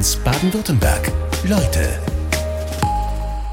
[0.00, 1.12] SWR1 Baden-Württemberg.
[1.46, 2.00] Leute.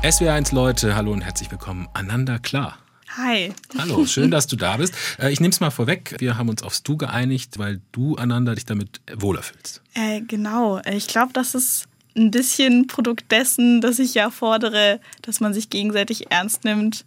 [0.02, 1.90] SWR1 Leute, hallo und herzlich willkommen.
[1.94, 2.78] Ananda Klar.
[3.18, 3.52] Hi.
[3.78, 4.94] Hallo, schön, dass du da bist.
[5.20, 6.16] Äh, ich nehme es mal vorweg.
[6.20, 9.82] Wir haben uns aufs Du geeinigt, weil du, Ananda, dich damit wohler fühlst.
[9.94, 10.80] Äh, genau.
[10.90, 11.84] Ich glaube, das ist
[12.16, 17.04] ein bisschen Produkt dessen, dass ich ja fordere, dass man sich gegenseitig ernst nimmt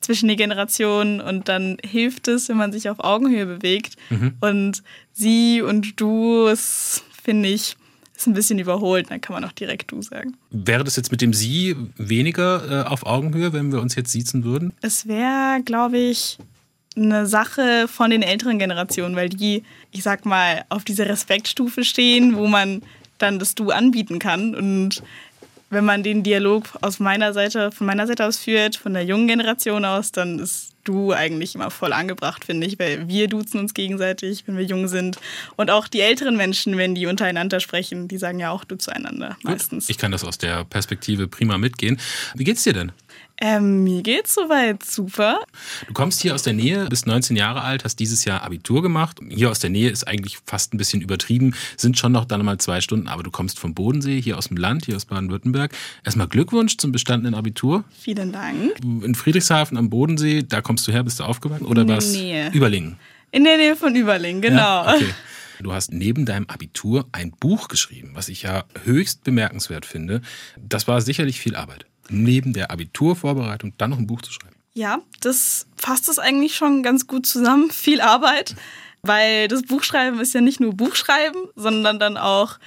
[0.00, 3.94] zwischen die Generationen und dann hilft es, wenn man sich auf Augenhöhe bewegt.
[4.10, 4.38] Mhm.
[4.40, 7.76] Und sie und du, das finde ich,
[8.22, 10.36] ist ein bisschen überholt, dann kann man auch direkt du sagen.
[10.50, 14.44] Wäre das jetzt mit dem Sie weniger äh, auf Augenhöhe, wenn wir uns jetzt siezen
[14.44, 14.72] würden?
[14.80, 16.38] Es wäre, glaube ich,
[16.96, 22.36] eine Sache von den älteren Generationen, weil die, ich sag mal, auf dieser Respektstufe stehen,
[22.36, 22.82] wo man
[23.18, 24.54] dann das Du anbieten kann.
[24.54, 25.02] Und
[25.70, 29.28] wenn man den Dialog aus meiner Seite, von meiner Seite aus führt, von der jungen
[29.28, 33.74] Generation aus, dann ist du eigentlich immer voll angebracht, finde ich, weil wir duzen uns
[33.74, 35.18] gegenseitig, wenn wir jung sind.
[35.56, 39.36] Und auch die älteren Menschen, wenn die untereinander sprechen, die sagen ja auch du zueinander
[39.42, 39.88] meistens.
[39.88, 42.00] Ich kann das aus der Perspektive prima mitgehen.
[42.34, 42.92] Wie geht's dir denn?
[43.44, 45.40] Ähm, mir geht's soweit super.
[45.88, 49.18] Du kommst hier aus der Nähe, bist 19 Jahre alt, hast dieses Jahr Abitur gemacht.
[49.30, 52.58] Hier aus der Nähe ist eigentlich fast ein bisschen übertrieben, sind schon noch dann mal
[52.58, 55.72] zwei Stunden, aber du kommst vom Bodensee, hier aus dem Land, hier aus Baden-Württemberg.
[56.04, 57.82] Erstmal Glückwunsch zum bestandenen Abitur.
[57.98, 58.78] Vielen Dank.
[58.80, 62.12] In Friedrichshafen am Bodensee, da kommst du her, bist du aufgewachsen oder was?
[62.12, 62.52] Nähe.
[62.52, 62.96] Überlingen.
[63.32, 64.84] In der Nähe von Überlingen, genau.
[64.84, 65.14] Ja, okay.
[65.60, 70.20] Du hast neben deinem Abitur ein Buch geschrieben, was ich ja höchst bemerkenswert finde.
[70.60, 74.56] Das war sicherlich viel Arbeit neben der Abiturvorbereitung dann noch ein Buch zu schreiben?
[74.74, 77.70] Ja, das fasst es eigentlich schon ganz gut zusammen.
[77.70, 78.54] Viel Arbeit,
[79.02, 82.58] weil das Buchschreiben ist ja nicht nur Buchschreiben, sondern dann auch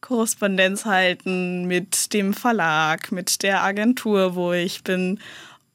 [0.00, 5.20] Korrespondenz halten mit dem Verlag, mit der Agentur, wo ich bin.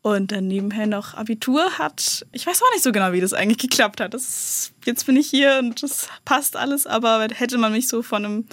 [0.03, 2.25] Und dann nebenher noch Abitur hat.
[2.31, 4.13] Ich weiß auch nicht so genau, wie das eigentlich geklappt hat.
[4.13, 8.23] Das, jetzt bin ich hier und das passt alles, aber hätte man mich so von
[8.23, 8.45] einem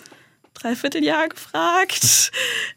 [0.55, 2.33] Dreivierteljahr gefragt.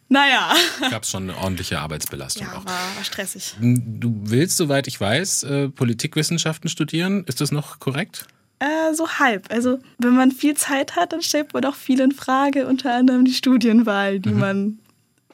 [0.10, 0.54] Naja.
[0.90, 2.66] Gab es schon eine ordentliche Arbeitsbelastung ja, auch.
[2.66, 3.56] War, war stressig.
[3.60, 7.24] Du willst, soweit ich weiß, äh, Politikwissenschaften studieren.
[7.26, 8.26] Ist das noch korrekt?
[8.60, 9.52] Äh, so halb.
[9.52, 13.26] Also, wenn man viel Zeit hat, dann stellt man auch viel in Frage, unter anderem
[13.26, 14.40] die Studienwahl, die mhm.
[14.40, 14.80] man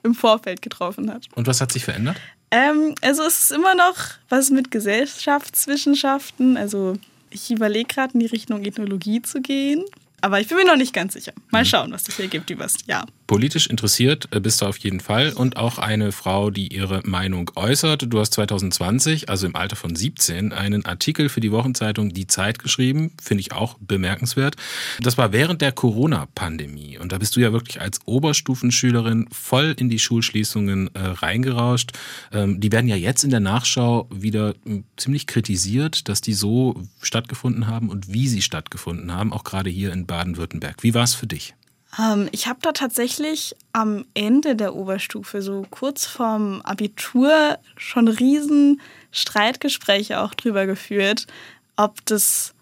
[0.04, 1.28] im Vorfeld getroffen hat.
[1.36, 2.18] Und was hat sich verändert?
[2.52, 3.96] Ähm, also, es ist immer noch
[4.28, 6.58] was mit Gesellschaftswissenschaften.
[6.58, 6.98] Also,
[7.30, 9.86] ich überlege gerade in die Richtung Ethnologie zu gehen.
[10.24, 11.34] Aber ich bin mir noch nicht ganz sicher.
[11.52, 11.66] Mal mhm.
[11.66, 13.06] schauen, was sich ergibt übers Jahr.
[13.34, 17.50] Politisch interessiert äh, bist du auf jeden Fall und auch eine Frau, die ihre Meinung
[17.56, 18.06] äußert.
[18.14, 22.60] Du hast 2020, also im Alter von 17, einen Artikel für die Wochenzeitung Die Zeit
[22.60, 23.12] geschrieben.
[23.20, 24.56] Finde ich auch bemerkenswert.
[25.02, 27.00] Das war während der Corona-Pandemie.
[27.00, 31.94] Und da bist du ja wirklich als Oberstufenschülerin voll in die Schulschließungen äh, reingerauscht.
[32.32, 36.84] Ähm, die werden ja jetzt in der Nachschau wieder äh, ziemlich kritisiert, dass die so
[37.02, 40.84] stattgefunden haben und wie sie stattgefunden haben, auch gerade hier in Baden-Württemberg.
[40.84, 41.56] Wie war es für dich?
[42.00, 48.82] Ähm, ich habe da tatsächlich am Ende der Oberstufe, so kurz vorm Abitur, schon riesen
[49.12, 51.28] Streitgespräche auch drüber geführt,
[51.76, 52.54] ob das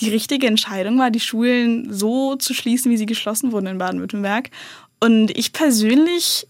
[0.00, 4.50] die richtige Entscheidung war, die Schulen so zu schließen, wie sie geschlossen wurden in Baden-Württemberg.
[5.00, 6.46] Und ich persönlich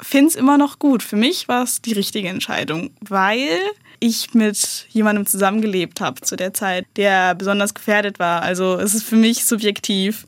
[0.00, 1.02] finde es immer noch gut.
[1.02, 3.58] Für mich war es die richtige Entscheidung, weil
[4.00, 8.42] ich mit jemandem zusammengelebt habe zu der Zeit, der besonders gefährdet war.
[8.42, 10.26] Also es ist für mich subjektiv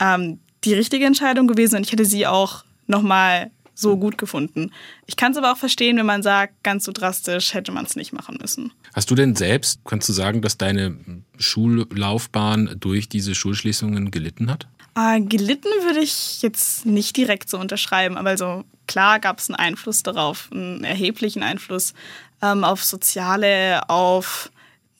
[0.00, 4.70] ähm, die richtige Entscheidung gewesen und ich hätte sie auch nochmal so gut gefunden.
[5.06, 7.96] Ich kann es aber auch verstehen, wenn man sagt, ganz so drastisch hätte man es
[7.96, 8.72] nicht machen müssen.
[8.94, 10.96] Hast du denn selbst, kannst du sagen, dass deine
[11.38, 14.66] Schullaufbahn durch diese Schulschließungen gelitten hat?
[14.94, 19.56] Äh, gelitten würde ich jetzt nicht direkt so unterschreiben, aber also klar gab es einen
[19.56, 21.94] Einfluss darauf, einen erheblichen Einfluss
[22.42, 24.50] ähm, auf Soziale, auf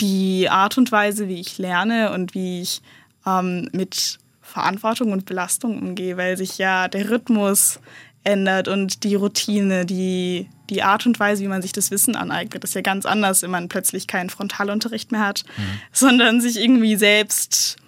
[0.01, 2.81] die Art und Weise, wie ich lerne und wie ich
[3.27, 4.19] ähm, mit
[4.53, 7.81] Verantwortung und Belastung umgehe, weil sich ja der Rhythmus
[8.23, 12.63] ändert und die Routine, die, die Art und Weise, wie man sich das Wissen aneignet,
[12.63, 15.63] ist ja ganz anders, wenn man plötzlich keinen Frontalunterricht mehr hat, mhm.
[15.93, 17.79] sondern sich irgendwie selbst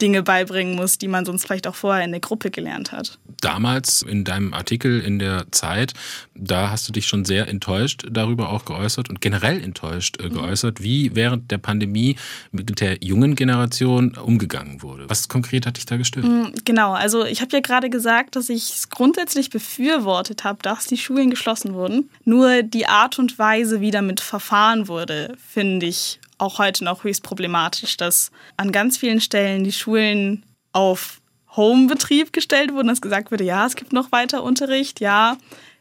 [0.00, 3.18] Dinge beibringen muss, die man sonst vielleicht auch vorher in der Gruppe gelernt hat.
[3.40, 5.94] Damals in deinem Artikel in der Zeit,
[6.34, 10.34] da hast du dich schon sehr enttäuscht darüber auch geäußert und generell enttäuscht äh, mhm.
[10.34, 12.16] geäußert, wie während der Pandemie
[12.50, 15.08] mit der jungen Generation umgegangen wurde.
[15.08, 16.26] Was konkret hat dich da gestört?
[16.26, 20.86] Mhm, genau, also ich habe ja gerade gesagt, dass ich es grundsätzlich befürwortet habe, dass
[20.86, 22.10] die Schulen geschlossen wurden.
[22.24, 27.22] Nur die Art und Weise, wie damit verfahren wurde, finde ich auch heute noch höchst
[27.22, 31.20] problematisch, dass an ganz vielen Stellen die Schulen auf
[31.56, 35.36] Homebetrieb gestellt wurden, dass gesagt wurde, ja, es gibt noch weiter Unterricht, ja,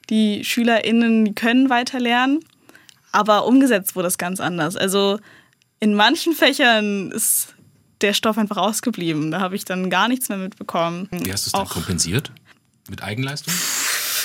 [0.09, 2.39] die SchülerInnen die können weiter lernen,
[3.11, 4.75] aber umgesetzt wurde es ganz anders.
[4.75, 5.19] Also
[5.79, 7.53] in manchen Fächern ist
[8.01, 9.31] der Stoff einfach ausgeblieben.
[9.31, 11.07] Da habe ich dann gar nichts mehr mitbekommen.
[11.11, 12.31] Wie hast du es dann kompensiert?
[12.89, 13.53] Mit Eigenleistung?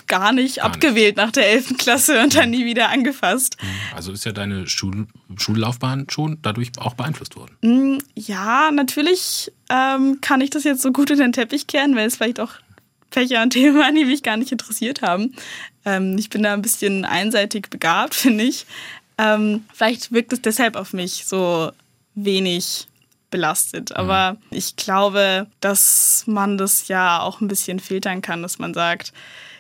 [0.07, 1.77] Gar nicht, Gar abgewählt nach der 11.
[1.79, 3.57] Klasse und dann nie wieder angefasst.
[3.95, 5.07] Also ist ja deine Schul
[5.37, 7.57] Schullaufbahn schon dadurch auch beeinflusst worden.
[7.63, 12.07] Mm, Ja, natürlich ähm, kann ich das jetzt so gut in den Teppich kehren, weil
[12.07, 12.53] es vielleicht auch
[13.11, 15.35] Fächer und Themen waren, die mich gar nicht interessiert haben.
[15.85, 18.67] Ähm, ich bin da ein bisschen einseitig begabt, finde ich.
[19.19, 21.71] Ähm, vielleicht wirkt es deshalb auf mich so
[22.15, 22.87] wenig
[23.31, 23.97] belastet.
[23.97, 29.13] Aber ich glaube, dass man das ja auch ein bisschen filtern kann, dass man sagt,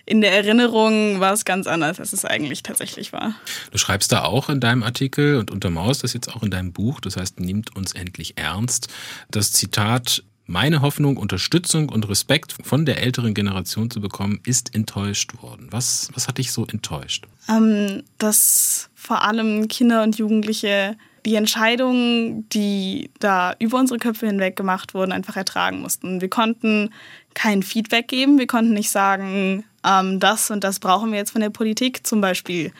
[0.05, 3.35] in der Erinnerung war es ganz anders, als es eigentlich tatsächlich war.
[3.71, 7.01] Du schreibst da auch in deinem Artikel und untermauerst das jetzt auch in deinem Buch,
[7.01, 8.89] das heißt, nimmt uns endlich ernst.
[9.31, 15.43] Das Zitat, meine Hoffnung, Unterstützung und Respekt von der älteren Generation zu bekommen, ist enttäuscht
[15.43, 15.69] worden.
[15.71, 17.27] Was, was hat dich so enttäuscht?
[17.49, 24.57] ähm, dass vor allem Kinder und Jugendliche die Entscheidungen, die da über unsere Köpfe hinweg
[24.57, 26.21] gemacht wurden, einfach ertragen mussten.
[26.21, 26.91] Wir konnten
[27.35, 31.41] kein Feedback geben, wir konnten nicht sagen, ähm, das und das brauchen wir jetzt von
[31.41, 32.73] der Politik, zum Beispiel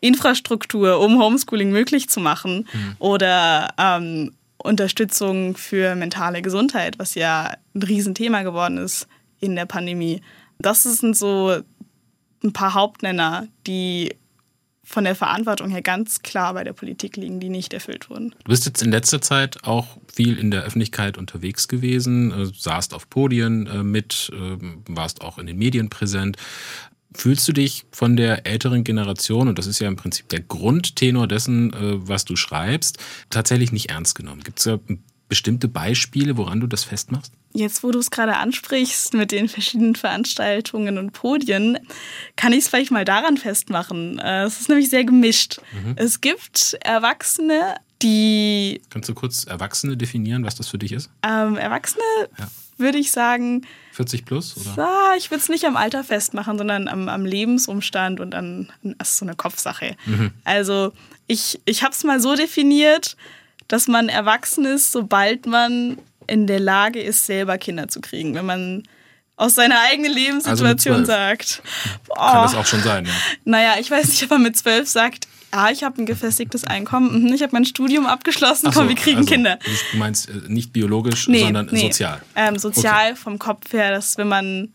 [0.00, 2.68] Infrastruktur, um Homeschooling möglich zu machen
[2.98, 9.06] oder ähm, Unterstützung für mentale Gesundheit, was ja ein Riesenthema geworden ist
[9.40, 10.22] in der Pandemie.
[10.58, 11.60] Das sind so
[12.42, 14.14] ein paar Hauptnenner, die
[14.84, 18.34] von der Verantwortung her ganz klar bei der Politik liegen, die nicht erfüllt wurden.
[18.44, 22.94] Du bist jetzt in letzter Zeit auch viel in der Öffentlichkeit unterwegs gewesen, äh, saßt
[22.94, 24.56] auf Podien äh, mit, äh,
[24.88, 26.36] warst auch in den Medien präsent.
[27.16, 31.28] Fühlst du dich von der älteren Generation, und das ist ja im Prinzip der Grundtenor
[31.28, 32.98] dessen, was du schreibst,
[33.30, 34.42] tatsächlich nicht ernst genommen?
[34.42, 34.80] Gibt es da
[35.34, 37.32] bestimmte Beispiele, woran du das festmachst?
[37.54, 41.76] Jetzt, wo du es gerade ansprichst mit den verschiedenen Veranstaltungen und Podien,
[42.36, 44.20] kann ich es vielleicht mal daran festmachen.
[44.20, 45.60] Äh, Es ist nämlich sehr gemischt.
[45.96, 51.10] Es gibt Erwachsene, die Kannst du kurz Erwachsene definieren, was das für dich ist?
[51.26, 52.04] ähm, Erwachsene,
[52.38, 52.46] Ja.
[52.78, 54.56] würde ich sagen, 40 plus?
[54.56, 55.14] Oder?
[55.18, 59.16] Ich würde es nicht am Alter festmachen, sondern am, am Lebensumstand und an, das ist
[59.18, 59.96] so eine Kopfsache.
[60.44, 60.92] Also
[61.26, 63.16] ich, ich habe es mal so definiert,
[63.68, 68.34] dass man erwachsen ist, sobald man in der Lage ist, selber Kinder zu kriegen.
[68.34, 68.82] Wenn man
[69.36, 71.06] aus seiner eigenen Lebenssituation zwölf.
[71.06, 71.62] sagt,
[72.16, 73.12] Kann oh, das auch schon sein, ja.
[73.44, 77.24] naja, ich weiß nicht, ob man mit zwölf sagt, ah, ich habe ein gefestigtes Einkommen,
[77.24, 79.58] mhm, ich habe mein Studium abgeschlossen, Ach so, komm, wir kriegen also, Kinder.
[79.92, 82.22] Du meinst äh, nicht biologisch, sondern sozial.
[82.36, 84.72] Ähm, sozial vom Kopf her, dass wenn man,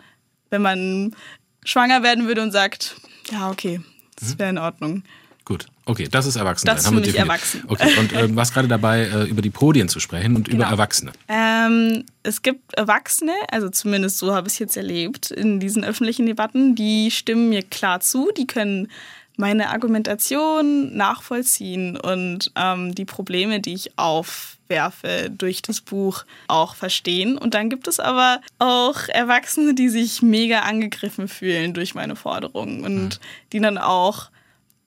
[0.49, 1.15] wenn man
[1.63, 2.95] schwanger werden würde und sagt,
[3.31, 3.79] ja, okay,
[4.19, 4.39] das Mhm.
[4.39, 5.03] wäre in Ordnung.
[5.49, 6.67] Gut, okay, das ist erwachsen.
[6.67, 7.27] Das mich definiert.
[7.27, 7.63] erwachsen.
[7.67, 10.57] Okay, und äh, du warst gerade dabei, äh, über die Podien zu sprechen und über
[10.57, 10.69] Genau.
[10.69, 11.11] Erwachsene.
[11.27, 16.27] Ähm, es gibt Erwachsene, also zumindest so habe ich es jetzt erlebt in diesen öffentlichen
[16.27, 18.89] Debatten, die stimmen mir klar zu, die können
[19.37, 27.39] meine Argumentation nachvollziehen und ähm, die Probleme, die ich aufwerfe durch das Buch auch verstehen.
[27.39, 32.83] Und dann gibt es aber auch Erwachsene, die sich mega angegriffen fühlen durch meine Forderungen
[32.83, 33.19] und
[33.51, 34.29] die dann auch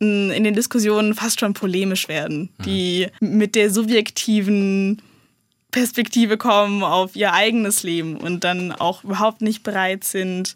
[0.02, 5.00] in den Diskussionen fast schon polemisch werden, die mit der subjektiven
[5.70, 10.54] Perspektive kommen auf ihr eigenes Leben und dann auch überhaupt nicht bereit sind,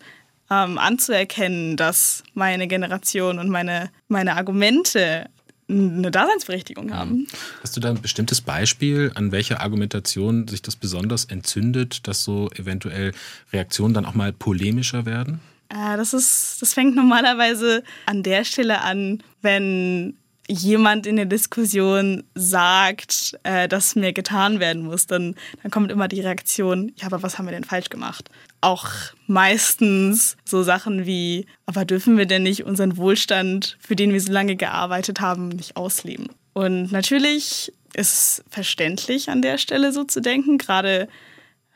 [0.50, 5.26] ähm, anzuerkennen, dass meine Generation und meine, meine Argumente
[5.68, 7.26] eine Daseinsberechtigung haben.
[7.62, 12.50] Hast du da ein bestimmtes Beispiel, an welcher Argumentation sich das besonders entzündet, dass so
[12.54, 13.12] eventuell
[13.52, 15.40] Reaktionen dann auch mal polemischer werden?
[15.68, 20.16] Äh, das, ist, das fängt normalerweise an der Stelle an, wenn
[20.48, 26.08] jemand in der Diskussion sagt, äh, dass mehr getan werden muss, dann, dann kommt immer
[26.08, 28.28] die Reaktion, ja, aber was haben wir denn falsch gemacht?
[28.60, 28.86] Auch
[29.26, 34.32] meistens so Sachen wie, aber dürfen wir denn nicht unseren Wohlstand, für den wir so
[34.32, 36.28] lange gearbeitet haben, nicht ausleben?
[36.52, 41.08] Und natürlich ist es verständlich an der Stelle so zu denken, gerade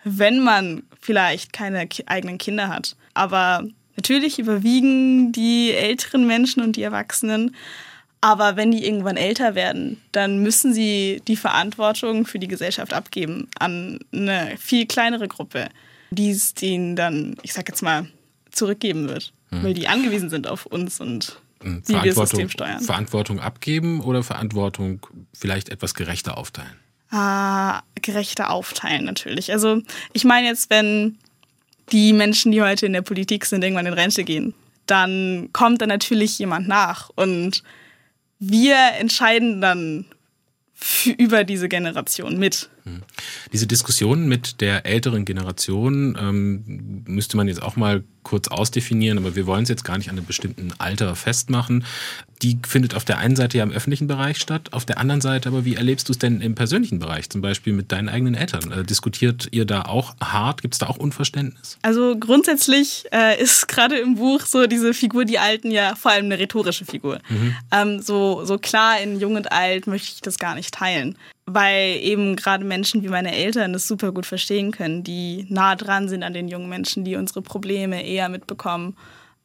[0.04, 2.97] wenn man vielleicht keine eigenen Kinder hat.
[3.14, 3.64] Aber
[4.00, 7.54] natürlich überwiegen die älteren Menschen und die Erwachsenen.
[8.23, 13.49] Aber wenn die irgendwann älter werden, dann müssen sie die Verantwortung für die Gesellschaft abgeben
[13.59, 15.69] an eine viel kleinere Gruppe,
[16.11, 18.07] die es denen dann, ich sag jetzt mal,
[18.50, 19.33] zurückgeben wird.
[19.50, 22.80] Weil die angewiesen sind auf uns und Hm, wie wir das Verantwortung, System steuern.
[22.80, 26.76] Verantwortung abgeben oder Verantwortung vielleicht etwas gerechter aufteilen?
[27.11, 29.52] Ah, gerechter aufteilen natürlich.
[29.52, 31.19] Also ich meine jetzt, wenn
[31.92, 34.54] die Menschen, die heute in der Politik sind, irgendwann in Rente gehen,
[34.87, 37.62] dann kommt da natürlich jemand nach und
[38.38, 40.06] wir entscheiden dann
[41.18, 42.70] über diese Generation mit.
[42.84, 43.02] Hm.
[43.52, 49.34] Diese Diskussion mit der älteren Generation ähm, müsste man jetzt auch mal kurz ausdefinieren, aber
[49.34, 51.84] wir wollen es jetzt gar nicht an einem bestimmten Alter festmachen.
[52.42, 55.49] Die findet auf der einen Seite ja im öffentlichen Bereich statt, auf der anderen Seite
[55.49, 58.70] aber, wie erlebst du es denn im persönlichen Bereich, zum Beispiel mit deinen eigenen Eltern?
[58.72, 60.62] Äh, diskutiert ihr da auch hart?
[60.62, 61.78] Gibt es da auch Unverständnis?
[61.82, 66.26] Also grundsätzlich äh, ist gerade im Buch so diese Figur, die Alten, ja vor allem
[66.26, 67.20] eine rhetorische Figur.
[67.28, 67.56] Mhm.
[67.72, 71.16] Ähm, so, so klar in Jung und Alt möchte ich das gar nicht teilen
[71.54, 76.09] weil eben gerade Menschen wie meine Eltern das super gut verstehen können, die nah dran
[76.09, 78.97] sind an den jungen Menschen, die unsere Probleme eher mitbekommen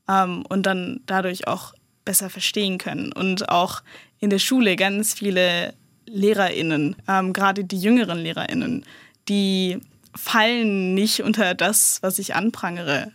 [0.08, 3.12] ähm, und dann dadurch auch besser verstehen können.
[3.12, 3.82] Und auch
[4.20, 5.74] in der Schule ganz viele
[6.06, 8.86] LehrerInnen, ähm, gerade die jüngeren LehrerInnen,
[9.28, 9.80] die
[10.16, 13.12] fallen nicht unter das, was ich anprangere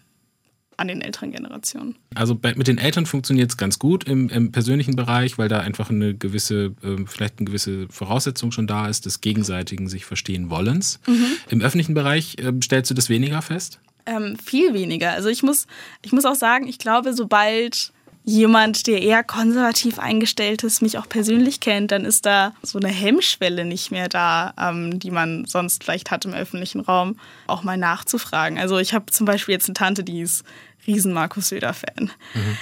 [0.80, 1.96] an den älteren Generationen.
[2.14, 5.60] Also bei, mit den Eltern funktioniert es ganz gut im, im, persönlichen Bereich, weil da
[5.60, 10.50] einfach eine gewisse, äh, vielleicht eine gewisse Voraussetzung schon da ist, des gegenseitigen sich verstehen
[10.50, 11.00] wollens.
[11.06, 11.26] Mhm.
[11.50, 13.78] Im öffentlichen Bereich äh, stellst du das weniger fest?
[14.06, 15.12] Ähm, viel weniger.
[15.12, 15.66] Also ich muss,
[16.02, 17.92] ich muss auch sagen, ich glaube, sobald
[18.24, 22.88] jemand, der eher konservativ eingestellt ist, mich auch persönlich kennt, dann ist da so eine
[22.88, 27.76] Hemmschwelle nicht mehr da, ähm, die man sonst vielleicht hat im öffentlichen Raum, auch mal
[27.76, 28.58] nachzufragen.
[28.58, 30.44] Also ich habe zum Beispiel jetzt eine Tante, die ist
[30.92, 32.10] riesen Markus Söder-Fan.
[32.34, 32.56] Mhm.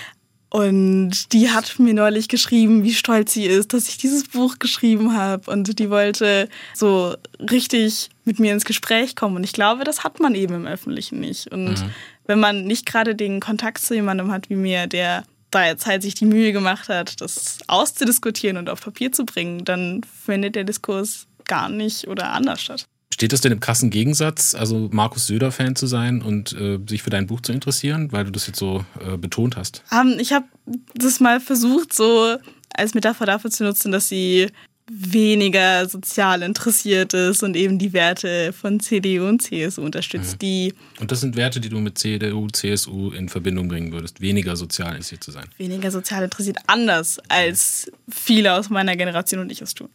[0.51, 5.15] Und die hat mir neulich geschrieben, wie stolz sie ist, dass ich dieses Buch geschrieben
[5.15, 5.51] habe.
[5.51, 9.37] Und die wollte so richtig mit mir ins Gespräch kommen.
[9.37, 11.53] Und ich glaube, das hat man eben im Öffentlichen nicht.
[11.53, 11.91] Und mhm.
[12.27, 16.03] wenn man nicht gerade den Kontakt zu jemandem hat wie mir, der da jetzt halt
[16.03, 20.65] sich die Mühe gemacht hat, das auszudiskutieren und auf Papier zu bringen, dann findet der
[20.65, 22.87] Diskurs gar nicht oder anders statt.
[23.13, 27.11] Steht das denn im krassen Gegensatz, also Markus Söder-Fan zu sein und äh, sich für
[27.11, 29.83] dein Buch zu interessieren, weil du das jetzt so äh, betont hast?
[29.91, 30.47] Um, ähm, ich habe
[30.95, 32.37] das mal versucht, so
[32.75, 34.49] als Metapher dafür zu nutzen, dass sie
[34.91, 40.35] weniger sozial interessiert ist und eben die Werte von CDU und CSU unterstützt.
[40.35, 40.39] Mhm.
[40.39, 44.57] Die und das sind Werte, die du mit CDU, CSU in Verbindung bringen würdest, weniger
[44.57, 45.45] sozial interessiert zu sein.
[45.59, 49.91] Weniger sozial interessiert, anders als viele aus meiner Generation und ich es tun.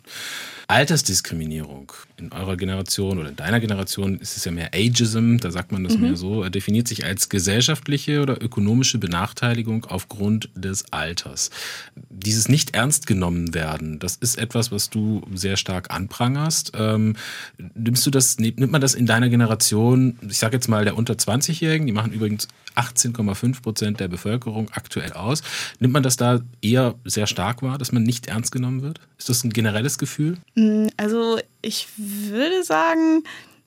[0.68, 5.72] Altersdiskriminierung in eurer Generation oder in deiner Generation ist es ja mehr Ageism, da sagt
[5.72, 6.02] man das mhm.
[6.02, 11.50] mehr so, definiert sich als gesellschaftliche oder ökonomische Benachteiligung aufgrund des Alters.
[12.10, 16.72] Dieses nicht ernst genommen werden, das ist etwas, was du sehr stark anprangerst.
[16.76, 17.16] Ähm,
[17.76, 21.14] nimmst du das, nimmt man das in deiner Generation, ich sage jetzt mal der unter
[21.14, 25.44] 20-Jährigen, die machen übrigens 18,5 Prozent der Bevölkerung aktuell aus.
[25.80, 29.00] Nimmt man das da eher sehr stark wahr, dass man nicht ernst genommen wird?
[29.18, 30.38] Ist das ein generelles Gefühl?
[30.56, 33.24] Mm, also ich würde sagen,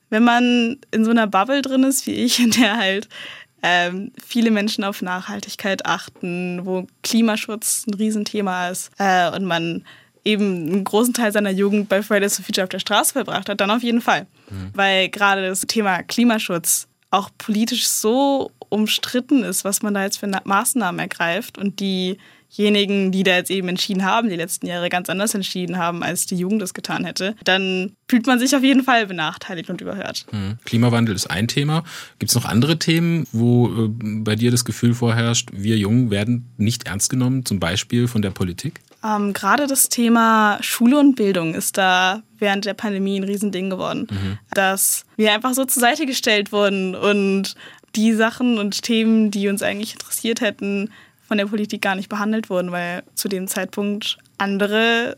[0.09, 3.07] wenn man in so einer Bubble drin ist wie ich, in der halt
[3.63, 9.83] ähm, viele Menschen auf Nachhaltigkeit achten, wo Klimaschutz ein Riesenthema ist äh, und man
[10.23, 13.61] eben einen großen Teil seiner Jugend bei Fridays for Future auf der Straße verbracht hat,
[13.61, 14.27] dann auf jeden Fall.
[14.49, 14.71] Mhm.
[14.73, 20.27] Weil gerade das Thema Klimaschutz auch politisch so umstritten ist, was man da jetzt für
[20.27, 21.79] Maßnahmen ergreift und
[22.55, 26.25] diejenigen, die da jetzt eben entschieden haben, die letzten Jahre ganz anders entschieden haben, als
[26.25, 30.25] die Jugend es getan hätte, dann fühlt man sich auf jeden Fall benachteiligt und überhört.
[30.31, 30.57] Mhm.
[30.65, 31.83] Klimawandel ist ein Thema.
[32.19, 36.53] Gibt es noch andere Themen, wo äh, bei dir das Gefühl vorherrscht, wir Jungen werden
[36.57, 38.79] nicht ernst genommen, zum Beispiel von der Politik?
[39.03, 44.07] Ähm, Gerade das Thema Schule und Bildung ist da während der Pandemie ein Riesending geworden.
[44.09, 44.37] Mhm.
[44.51, 47.55] Dass wir einfach so zur Seite gestellt wurden und
[47.95, 50.91] die Sachen und Themen, die uns eigentlich interessiert hätten,
[51.27, 55.17] von der Politik gar nicht behandelt wurden, weil zu dem Zeitpunkt andere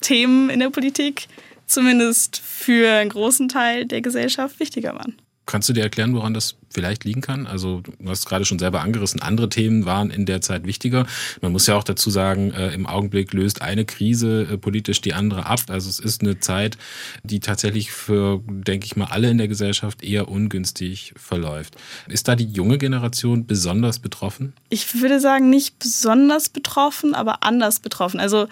[0.00, 1.26] Themen in der Politik
[1.66, 5.16] zumindest für einen großen Teil der Gesellschaft wichtiger waren.
[5.46, 7.46] Kannst du dir erklären, woran das vielleicht liegen kann?
[7.46, 11.06] Also du hast gerade schon selber angerissen, andere Themen waren in der Zeit wichtiger.
[11.40, 15.12] Man muss ja auch dazu sagen, äh, im Augenblick löst eine Krise äh, politisch die
[15.12, 15.60] andere ab.
[15.68, 16.78] Also es ist eine Zeit,
[17.24, 21.76] die tatsächlich für, denke ich mal, alle in der Gesellschaft eher ungünstig verläuft.
[22.06, 24.52] Ist da die junge Generation besonders betroffen?
[24.68, 28.20] Ich würde sagen, nicht besonders betroffen, aber anders betroffen.
[28.20, 28.46] Also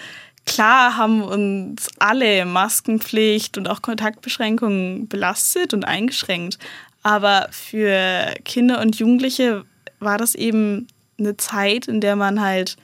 [0.48, 6.58] Klar haben uns alle Maskenpflicht und auch Kontaktbeschränkungen belastet und eingeschränkt.
[7.02, 9.64] Aber für Kinder und Jugendliche
[10.00, 10.88] war das eben
[11.18, 12.76] eine Zeit, in der man halt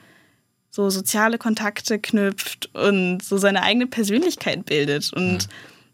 [0.69, 5.47] so soziale Kontakte knüpft und so seine eigene Persönlichkeit bildet und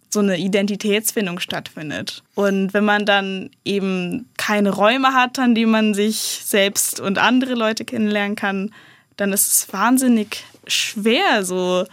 [0.09, 2.21] so eine Identitätsfindung stattfindet.
[2.35, 7.53] Und wenn man dann eben keine Räume hat, an denen man sich selbst und andere
[7.53, 8.71] Leute kennenlernen kann,
[9.15, 11.85] dann ist es wahnsinnig schwer, so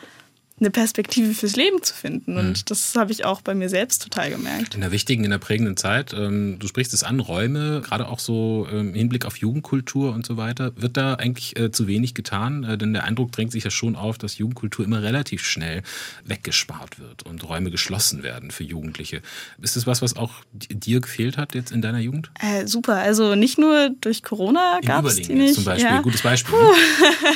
[0.61, 2.37] eine Perspektive fürs Leben zu finden.
[2.37, 2.62] Und mhm.
[2.67, 4.75] das habe ich auch bei mir selbst total gemerkt.
[4.75, 8.19] In der wichtigen, in der prägenden Zeit, ähm, du sprichst es an, Räume, gerade auch
[8.19, 12.15] so im ähm, Hinblick auf Jugendkultur und so weiter, wird da eigentlich äh, zu wenig
[12.15, 12.65] getan?
[12.65, 15.83] Äh, denn der Eindruck drängt sich ja schon auf, dass Jugendkultur immer relativ schnell
[16.25, 19.23] weggespart wird und Räume geschlossen werden für Jugendliche.
[19.61, 22.31] Ist das was, was auch dir gefehlt hat jetzt in deiner Jugend?
[22.41, 22.97] Äh, super.
[22.97, 25.55] Also nicht nur durch Corona gab es die nicht.
[25.55, 26.00] Zum Beispiel, ja.
[26.00, 26.55] gutes Beispiel.
[26.59, 26.73] Ne?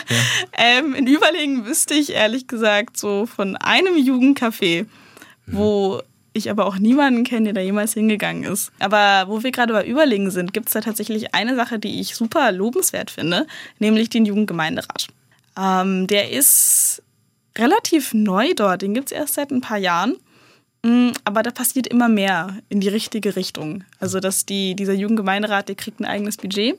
[0.09, 0.17] ja.
[0.79, 4.87] ähm, in Überlegen wüsste ich ehrlich gesagt so von einem Jugendcafé,
[5.47, 6.01] wo
[6.35, 8.73] ich aber auch niemanden kenne, der da jemals hingegangen ist.
[8.79, 12.15] Aber wo wir gerade bei Überlegen sind, gibt es da tatsächlich eine Sache, die ich
[12.17, 13.47] super lobenswert finde,
[13.79, 15.09] nämlich den Jugendgemeinderat.
[15.59, 17.03] Ähm, der ist
[17.59, 20.17] relativ neu dort, den gibt es erst seit ein paar Jahren.
[20.83, 23.85] Mm, aber da passiert immer mehr in die richtige Richtung.
[24.01, 26.79] Also, dass die, dieser Jugendgemeinderat, der kriegt ein eigenes Budget.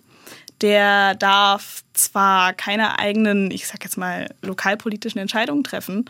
[0.64, 6.10] Der darf zwar keine eigenen, ich sag jetzt mal, lokalpolitischen Entscheidungen treffen,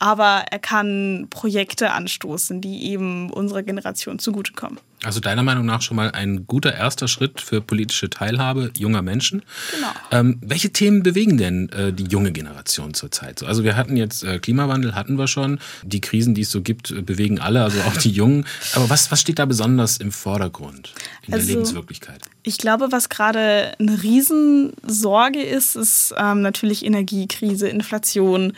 [0.00, 4.80] aber er kann Projekte anstoßen, die eben unserer Generation zugutekommen.
[5.04, 9.42] Also deiner Meinung nach schon mal ein guter erster Schritt für politische Teilhabe junger Menschen.
[9.74, 9.88] Genau.
[10.10, 13.42] Ähm, welche Themen bewegen denn äh, die junge Generation zurzeit?
[13.42, 15.58] Also wir hatten jetzt äh, Klimawandel, hatten wir schon.
[15.82, 18.46] Die Krisen, die es so gibt, äh, bewegen alle, also auch die Jungen.
[18.74, 20.94] Aber was, was steht da besonders im Vordergrund
[21.26, 22.20] in also, der Lebenswirklichkeit?
[22.44, 28.52] Ich glaube, was gerade eine Riesensorge ist, ist ähm, natürlich Energiekrise, Inflation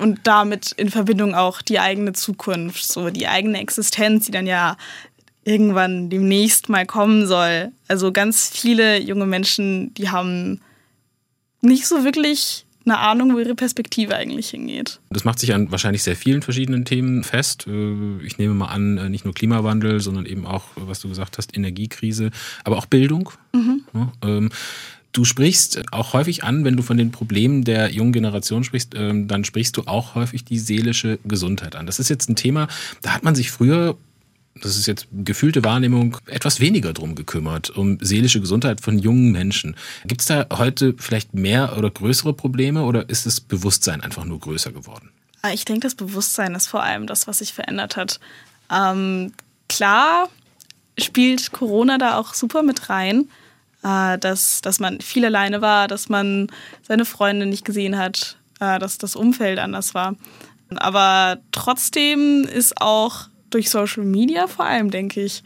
[0.00, 4.76] und damit in Verbindung auch die eigene Zukunft, so die eigene Existenz, die dann ja
[5.44, 7.72] irgendwann demnächst mal kommen soll.
[7.88, 10.60] Also ganz viele junge Menschen, die haben
[11.60, 15.00] nicht so wirklich eine Ahnung, wo ihre Perspektive eigentlich hingeht.
[15.10, 17.66] Das macht sich an wahrscheinlich sehr vielen verschiedenen Themen fest.
[17.66, 21.38] Äh, ich nehme mal an, äh, nicht nur Klimawandel, sondern eben auch, was du gesagt
[21.38, 22.30] hast, Energiekrise,
[22.62, 23.30] aber auch Bildung.
[23.52, 23.84] Mhm.
[24.22, 24.50] Ähm,
[25.12, 29.28] du sprichst auch häufig an, wenn du von den Problemen der jungen Generation sprichst, ähm,
[29.28, 31.86] dann sprichst du auch häufig die seelische Gesundheit an.
[31.86, 32.68] Das ist jetzt ein Thema,
[33.00, 33.96] da hat man sich früher
[34.60, 39.76] das ist jetzt gefühlte Wahrnehmung, etwas weniger drum gekümmert, um seelische Gesundheit von jungen Menschen.
[40.06, 44.38] Gibt es da heute vielleicht mehr oder größere Probleme oder ist das Bewusstsein einfach nur
[44.38, 45.10] größer geworden?
[45.42, 48.20] Ah, ich denke, das Bewusstsein ist vor allem das, was sich verändert hat.
[48.70, 49.32] Ähm,
[49.68, 50.28] klar
[50.98, 53.28] spielt Corona da auch super mit rein,
[53.82, 56.46] äh, dass, dass man viel alleine war, dass man
[56.82, 60.14] seine Freunde nicht gesehen hat, äh, dass das Umfeld anders war.
[60.76, 65.42] Aber trotzdem ist auch durch Social Media vor allem, denke ich,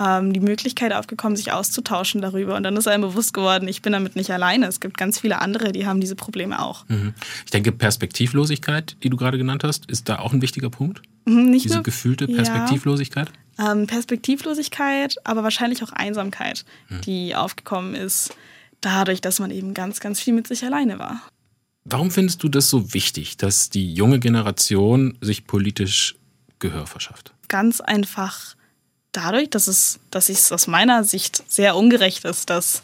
[0.00, 2.56] ähm, die Möglichkeit aufgekommen, sich auszutauschen darüber.
[2.56, 4.66] Und dann ist einem bewusst geworden, ich bin damit nicht alleine.
[4.66, 6.88] Es gibt ganz viele andere, die haben diese Probleme auch.
[6.88, 7.14] Mhm.
[7.44, 11.02] Ich denke, Perspektivlosigkeit, die du gerade genannt hast, ist da auch ein wichtiger Punkt.
[11.24, 13.30] Mhm, nicht diese nur, gefühlte Perspektivlosigkeit?
[13.58, 17.00] Ja, ähm, Perspektivlosigkeit, aber wahrscheinlich auch Einsamkeit, mhm.
[17.02, 18.34] die aufgekommen ist,
[18.80, 21.22] dadurch, dass man eben ganz, ganz viel mit sich alleine war.
[21.84, 26.14] Warum findest du das so wichtig, dass die junge Generation sich politisch
[26.62, 27.34] Gehör verschafft?
[27.48, 28.54] Ganz einfach
[29.10, 32.82] dadurch, dass es, dass es aus meiner Sicht sehr ungerecht ist, dass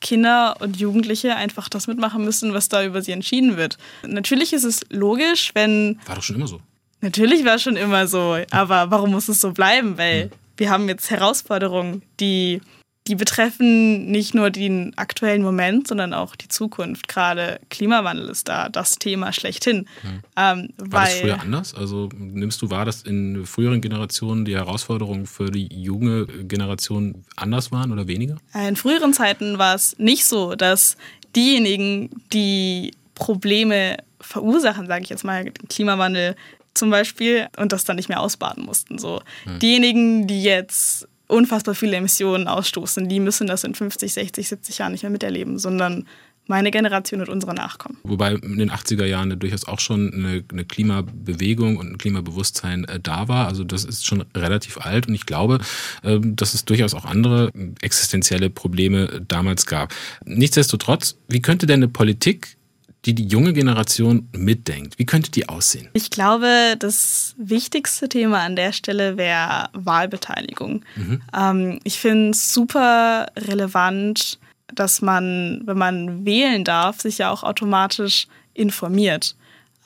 [0.00, 3.78] Kinder und Jugendliche einfach das mitmachen müssen, was da über sie entschieden wird.
[4.06, 5.98] Natürlich ist es logisch, wenn.
[6.06, 6.60] War doch schon immer so.
[7.00, 9.96] Natürlich war es schon immer so, aber warum muss es so bleiben?
[9.96, 10.30] Weil hm.
[10.56, 12.60] wir haben jetzt Herausforderungen, die
[13.06, 17.06] die betreffen nicht nur den aktuellen Moment, sondern auch die Zukunft.
[17.06, 19.86] Gerade Klimawandel ist da das Thema schlechthin.
[20.00, 20.20] Hm.
[20.36, 21.74] Ähm, war das früher anders?
[21.74, 27.72] Also nimmst du wahr, dass in früheren Generationen die Herausforderungen für die junge Generation anders
[27.72, 28.36] waren oder weniger?
[28.54, 30.96] In früheren Zeiten war es nicht so, dass
[31.36, 36.36] diejenigen, die Probleme verursachen, sage ich jetzt mal, den Klimawandel
[36.72, 38.98] zum Beispiel, und das dann nicht mehr ausbaden mussten.
[38.98, 39.20] So.
[39.44, 39.58] Hm.
[39.58, 44.92] Diejenigen, die jetzt unfassbar viele Emissionen ausstoßen, die müssen das in 50, 60, 70 Jahren
[44.92, 46.06] nicht mehr miterleben, sondern
[46.46, 47.98] meine Generation und unsere Nachkommen.
[48.02, 53.00] Wobei in den 80er Jahren durchaus auch schon eine, eine Klimabewegung und ein Klimabewusstsein äh,
[53.00, 53.48] da war.
[53.48, 55.58] Also das ist schon relativ alt und ich glaube,
[56.02, 59.94] äh, dass es durchaus auch andere existenzielle Probleme damals gab.
[60.24, 62.56] Nichtsdestotrotz, wie könnte denn eine Politik
[63.04, 64.98] die die junge Generation mitdenkt?
[64.98, 65.88] Wie könnte die aussehen?
[65.92, 70.84] Ich glaube, das wichtigste Thema an der Stelle wäre Wahlbeteiligung.
[70.96, 71.22] Mhm.
[71.36, 74.38] Ähm, ich finde es super relevant,
[74.74, 79.36] dass man, wenn man wählen darf, sich ja auch automatisch informiert.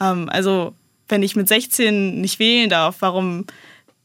[0.01, 0.75] Ähm, also
[1.09, 3.47] wenn ich mit 16 nicht wählen darf, warum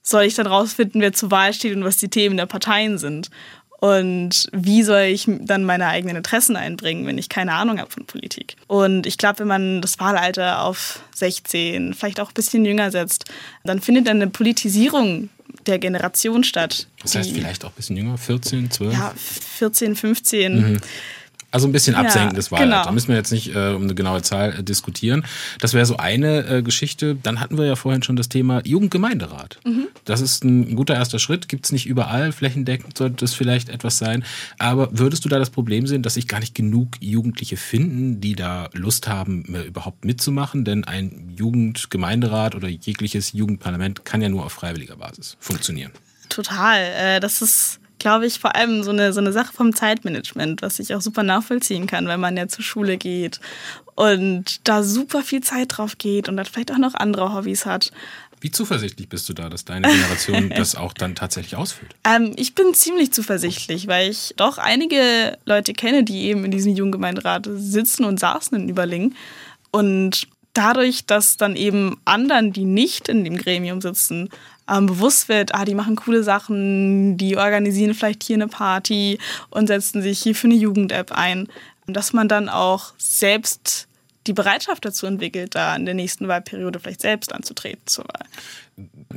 [0.01, 3.29] soll ich dann rausfinden, wer zur Wahl steht und was die Themen der Parteien sind?
[3.83, 8.05] Und wie soll ich dann meine eigenen Interessen einbringen, wenn ich keine Ahnung habe von
[8.05, 8.55] Politik?
[8.67, 13.25] Und ich glaube, wenn man das Wahlalter auf 16, vielleicht auch ein bisschen jünger setzt,
[13.65, 15.27] dann findet dann eine Politisierung
[15.65, 16.87] der Generation statt.
[17.01, 18.93] Das heißt vielleicht auch ein bisschen jünger, 14, 12?
[18.93, 19.13] Ja,
[19.57, 20.55] 14, 15.
[20.55, 20.81] Mhm.
[21.53, 22.71] Also ein bisschen absenkendes Ja, Wahlalter.
[22.77, 22.85] genau.
[22.85, 25.23] Da müssen wir jetzt nicht äh, um eine genaue Zahl äh, diskutieren.
[25.59, 27.15] Das wäre so eine äh, Geschichte.
[27.21, 29.59] Dann hatten wir ja vorhin schon das Thema Jugendgemeinderat.
[29.63, 29.87] Mhm.
[30.03, 31.47] Das ist ein guter erster Schritt.
[31.47, 32.31] Gibt es nicht überall.
[32.31, 34.25] Flächendeckend sollte es vielleicht etwas sein.
[34.57, 38.33] Aber würdest du da das Problem sehen, dass sich gar nicht genug Jugendliche finden, die
[38.35, 40.65] da Lust haben, äh, überhaupt mitzumachen?
[40.65, 45.91] Denn ein Jugendgemeinderat oder jegliches Jugendparlament kann ja nur auf freiwilliger Basis funktionieren.
[46.29, 46.79] Total.
[46.97, 50.77] Äh, Das ist, glaube ich, vor allem so eine, so eine Sache vom Zeitmanagement, was
[50.79, 53.39] ich auch super nachvollziehen kann, wenn man ja zur Schule geht
[53.95, 57.93] und da super viel Zeit drauf geht und dann vielleicht auch noch andere Hobbys hat.
[58.41, 61.95] Wie zuversichtlich bist du da, dass deine Generation das auch dann tatsächlich ausfüllt?
[62.03, 66.75] Ähm, ich bin ziemlich zuversichtlich, weil ich doch einige Leute kenne, die eben in diesem
[66.75, 69.15] Jugendgemeinderat sitzen und saßen in Überlingen.
[69.71, 74.29] Und dadurch, dass dann eben anderen, die nicht in dem Gremium sitzen,
[74.69, 79.17] ähm, bewusst wird, ah, die machen coole Sachen, die organisieren vielleicht hier eine Party
[79.49, 81.47] und setzen sich hier für eine Jugend-App ein,
[81.87, 83.87] dass man dann auch selbst
[84.27, 88.25] die Bereitschaft dazu entwickelt, da in der nächsten Wahlperiode vielleicht selbst anzutreten zur Wahl.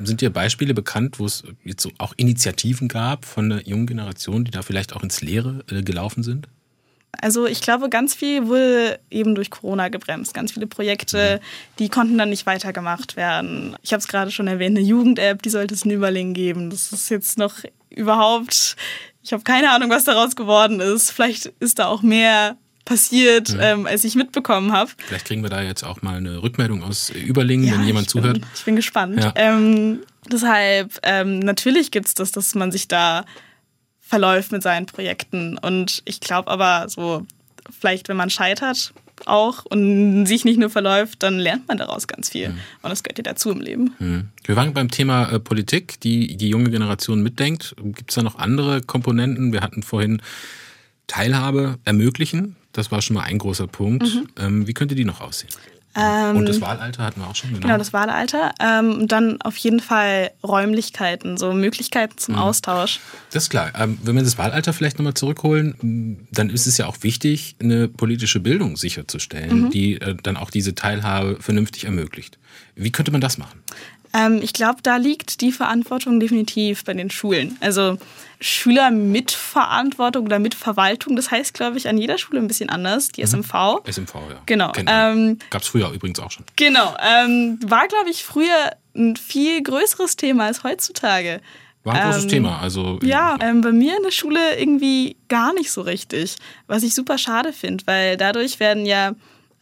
[0.05, 4.45] Sind dir Beispiele bekannt, wo es jetzt so auch Initiativen gab von der jungen Generation,
[4.45, 6.49] die da vielleicht auch ins Leere äh, gelaufen sind?
[7.21, 10.35] Also ich glaube, ganz viel wurde eben durch Corona gebremst.
[10.35, 11.41] Ganz viele Projekte,
[11.79, 13.77] die konnten dann nicht weitergemacht werden.
[13.83, 16.71] Ich habe es gerade schon erwähnt, eine Jugend-App, die sollte es in Überlingen geben.
[16.71, 17.55] Das ist jetzt noch
[17.91, 18.77] überhaupt,
[19.23, 21.11] ich habe keine Ahnung, was daraus geworden ist.
[21.11, 24.91] Vielleicht ist da auch mehr passiert, ähm, als ich mitbekommen habe.
[24.97, 28.41] Vielleicht kriegen wir da jetzt auch mal eine Rückmeldung aus Überlingen, wenn jemand ich zuhört.
[28.41, 29.23] Bin, ich bin gespannt.
[29.23, 29.33] Ja.
[29.35, 33.25] Ähm, deshalb, ähm, natürlich gibt es das, dass man sich da
[34.07, 35.59] verläuft mit seinen Projekten.
[35.59, 37.27] Und ich glaube aber so,
[37.81, 38.93] vielleicht wenn man scheitert
[39.25, 42.51] auch und sich nicht nur verläuft, dann lernt man daraus ganz viel.
[42.51, 42.59] Mhm.
[42.83, 43.95] Und das gehört ja dazu im Leben.
[43.99, 44.29] Hm.
[44.45, 47.75] Wir waren beim Thema äh, Politik, die die junge Generation mitdenkt.
[47.83, 49.53] Gibt es da noch andere Komponenten?
[49.53, 50.21] Wir hatten vorhin
[51.07, 52.57] Teilhabe ermöglichen.
[52.73, 54.05] Das war schon mal ein großer Punkt.
[54.05, 54.29] Mhm.
[54.39, 55.51] Ähm, wie könnte die noch aussehen?
[55.97, 57.59] Ähm, Und das Wahlalter hatten wir auch schon.
[57.59, 58.53] Genau, das Wahlalter.
[58.61, 63.01] Ähm, und dann auf jeden Fall Räumlichkeiten, so Möglichkeiten zum Austausch.
[63.31, 63.73] Das ist klar.
[63.79, 67.89] Ähm, wenn wir das Wahlalter vielleicht nochmal zurückholen, dann ist es ja auch wichtig, eine
[67.89, 72.39] politische Bildung sicherzustellen, die äh, dann auch diese Teilhabe vernünftig ermöglicht.
[72.75, 73.61] Wie könnte man das machen?
[74.17, 77.57] Ähm, ich glaube, da liegt die Verantwortung definitiv bei den Schulen.
[77.61, 77.99] Also
[78.41, 82.69] Schüler mit Verantwortung oder mit Verwaltung, das heißt, glaube ich, an jeder Schule ein bisschen
[82.69, 83.81] anders, die SMV.
[83.89, 84.43] SMV, ja.
[84.47, 86.45] Genau, ähm, Gab's früher übrigens auch schon.
[86.57, 91.41] Genau, ähm, war, glaube ich, früher ein viel größeres Thema als heutzutage.
[91.85, 92.59] War ein großes Ähm, Thema.
[92.61, 96.95] Also Ja, ähm, bei mir in der Schule irgendwie gar nicht so richtig, was ich
[96.95, 99.13] super schade finde, weil dadurch werden ja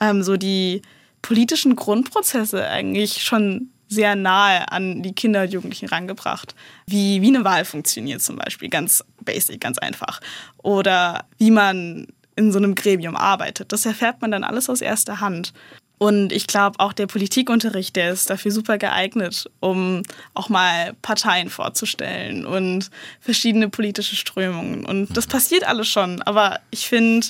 [0.01, 0.83] ähm, so die
[1.23, 6.55] politischen Grundprozesse eigentlich schon sehr nahe an die Kinder und Jugendlichen rangebracht.
[6.87, 10.21] Wie, wie eine Wahl funktioniert zum Beispiel, ganz basic, ganz einfach.
[10.59, 13.73] Oder wie man in so einem Gremium arbeitet.
[13.73, 15.53] Das erfährt man dann alles aus erster Hand.
[15.99, 20.03] Und ich glaube, auch der Politikunterricht, der ist dafür super geeignet, um
[20.35, 24.85] auch mal Parteien vorzustellen und verschiedene politische Strömungen.
[24.85, 26.21] Und das passiert alles schon.
[26.23, 27.27] Aber ich finde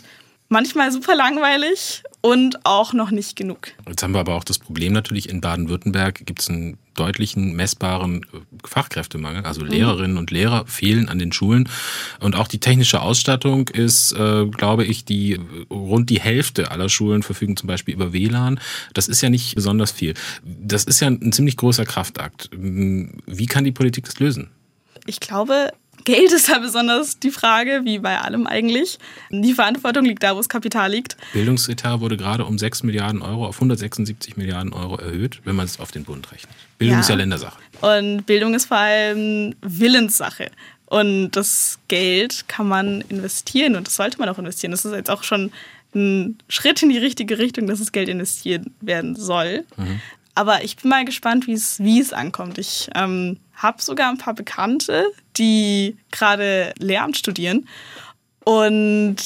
[0.48, 3.72] manchmal super langweilig und auch noch nicht genug.
[3.86, 8.22] Jetzt haben wir aber auch das Problem natürlich, in Baden-Württemberg gibt es einen deutlichen, messbaren
[8.22, 9.44] äh, Fachkräftemangel.
[9.44, 11.68] Also Lehrerinnen und Lehrer fehlen an den Schulen.
[12.20, 15.38] Und auch die technische Ausstattung ist, äh, glaube ich, die äh,
[15.70, 18.58] rund die Hälfte aller Schulen verfügen zum Beispiel über WLAN.
[18.94, 20.14] Das ist ja nicht besonders viel.
[20.42, 22.48] Das ist ja ein ziemlich großer Kraftakt.
[22.52, 24.48] Wie kann die Politik das lösen?
[25.04, 25.72] Ich glaube,
[26.04, 28.98] Geld ist da besonders die Frage, wie bei allem eigentlich.
[29.30, 31.16] Die Verantwortung liegt da, wo das Kapital liegt.
[31.32, 35.80] Bildungsetat wurde gerade um 6 Milliarden Euro auf 176 Milliarden Euro erhöht, wenn man es
[35.80, 36.54] auf den Bund rechnet.
[36.78, 37.00] Bildung Ja.
[37.00, 37.58] ist ja Ländersache.
[37.80, 40.50] Und Bildung ist vor allem Willenssache.
[40.86, 44.70] Und das Geld kann man investieren und das sollte man auch investieren.
[44.72, 45.50] Das ist jetzt auch schon
[45.94, 49.64] ein Schritt in die richtige Richtung, dass das Geld investiert werden soll.
[50.34, 52.58] Aber ich bin mal gespannt, wie es, wie es ankommt.
[52.58, 57.68] Ich ähm, habe sogar ein paar Bekannte, die gerade Lehramt studieren.
[58.44, 59.16] Und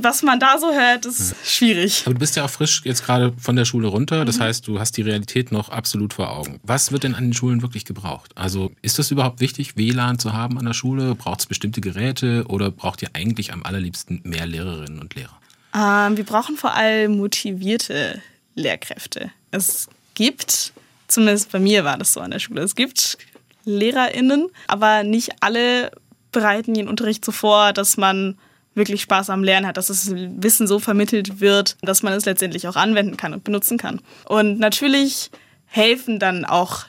[0.00, 2.02] was man da so hört, ist schwierig.
[2.04, 4.22] Aber du bist ja auch frisch jetzt gerade von der Schule runter.
[4.22, 4.26] Mhm.
[4.26, 6.60] Das heißt, du hast die Realität noch absolut vor Augen.
[6.62, 8.32] Was wird denn an den Schulen wirklich gebraucht?
[8.34, 11.14] Also ist das überhaupt wichtig, WLAN zu haben an der Schule?
[11.14, 15.38] Braucht es bestimmte Geräte oder braucht ihr eigentlich am allerliebsten mehr Lehrerinnen und Lehrer?
[15.74, 18.20] Ähm, wir brauchen vor allem motivierte
[18.54, 19.30] Lehrkräfte.
[19.50, 20.72] Es gibt,
[21.08, 23.18] zumindest bei mir war das so an der Schule, es gibt
[23.66, 25.90] LehrerInnen, aber nicht alle
[26.32, 28.38] bereiten ihren Unterricht so vor, dass man
[28.74, 32.68] wirklich Spaß am Lernen hat, dass das Wissen so vermittelt wird, dass man es letztendlich
[32.68, 34.00] auch anwenden kann und benutzen kann.
[34.26, 35.30] Und natürlich
[35.66, 36.84] helfen dann auch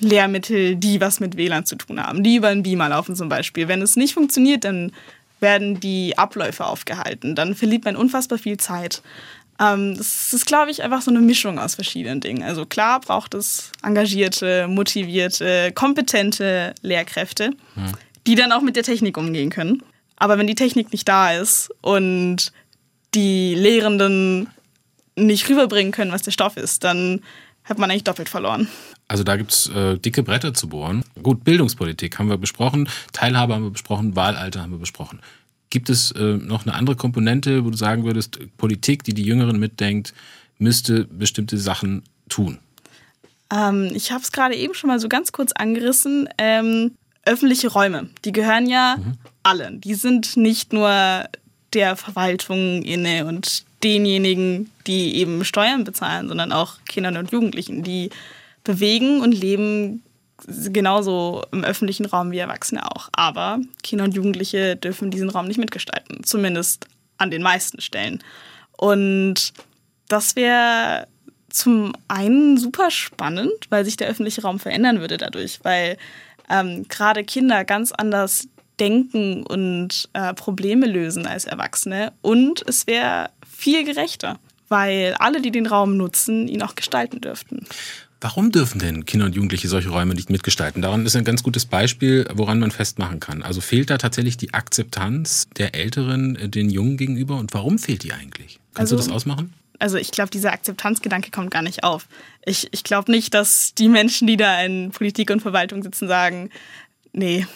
[0.00, 3.68] Lehrmittel, die was mit WLAN zu tun haben, die über einen Beamer laufen zum Beispiel.
[3.68, 4.92] Wenn es nicht funktioniert, dann
[5.40, 7.34] werden die Abläufe aufgehalten.
[7.34, 9.02] Dann verliert man unfassbar viel Zeit.
[9.60, 12.42] Ähm, das ist, glaube ich, einfach so eine Mischung aus verschiedenen Dingen.
[12.42, 17.92] Also klar braucht es engagierte, motivierte, kompetente Lehrkräfte, mhm.
[18.26, 19.82] die dann auch mit der Technik umgehen können.
[20.16, 22.52] Aber wenn die Technik nicht da ist und
[23.14, 24.48] die Lehrenden
[25.16, 27.20] nicht rüberbringen können, was der Stoff ist, dann
[27.64, 28.68] hat man eigentlich doppelt verloren.
[29.08, 31.04] Also da gibt es äh, dicke Bretter zu bohren.
[31.22, 35.20] Gut, Bildungspolitik haben wir besprochen, Teilhabe haben wir besprochen, Wahlalter haben wir besprochen.
[35.70, 39.58] Gibt es äh, noch eine andere Komponente, wo du sagen würdest, Politik, die die Jüngeren
[39.58, 40.12] mitdenkt,
[40.58, 42.58] müsste bestimmte Sachen tun?
[43.52, 46.28] Ähm, ich habe es gerade eben schon mal so ganz kurz angerissen.
[46.38, 46.92] Ähm,
[47.24, 49.12] öffentliche Räume, die gehören ja mhm.
[49.42, 49.80] allen.
[49.80, 51.24] Die sind nicht nur
[51.72, 58.10] der Verwaltung inne und denjenigen, die eben Steuern bezahlen, sondern auch Kindern und Jugendlichen, die
[58.64, 60.02] bewegen und leben
[60.46, 63.08] genauso im öffentlichen Raum wie Erwachsene auch.
[63.12, 66.86] Aber Kinder und Jugendliche dürfen diesen Raum nicht mitgestalten, zumindest
[67.18, 68.22] an den meisten Stellen.
[68.76, 69.52] Und
[70.08, 71.06] das wäre
[71.50, 75.98] zum einen super spannend, weil sich der öffentliche Raum verändern würde dadurch, weil
[76.48, 78.48] ähm, gerade Kinder ganz anders
[78.78, 82.12] denken und äh, Probleme lösen als Erwachsene.
[82.22, 87.66] Und es wäre viel gerechter, weil alle, die den Raum nutzen, ihn auch gestalten dürften.
[88.22, 90.82] Warum dürfen denn Kinder und Jugendliche solche Räume nicht mitgestalten?
[90.82, 93.42] Daran ist ein ganz gutes Beispiel, woran man festmachen kann.
[93.42, 98.02] Also fehlt da tatsächlich die Akzeptanz der Älteren äh, den Jungen gegenüber und warum fehlt
[98.02, 98.60] die eigentlich?
[98.74, 99.54] Kannst also, du das ausmachen?
[99.78, 102.06] Also ich glaube, dieser Akzeptanzgedanke kommt gar nicht auf.
[102.44, 106.50] Ich, ich glaube nicht, dass die Menschen, die da in Politik und Verwaltung sitzen, sagen,
[107.14, 107.46] nee,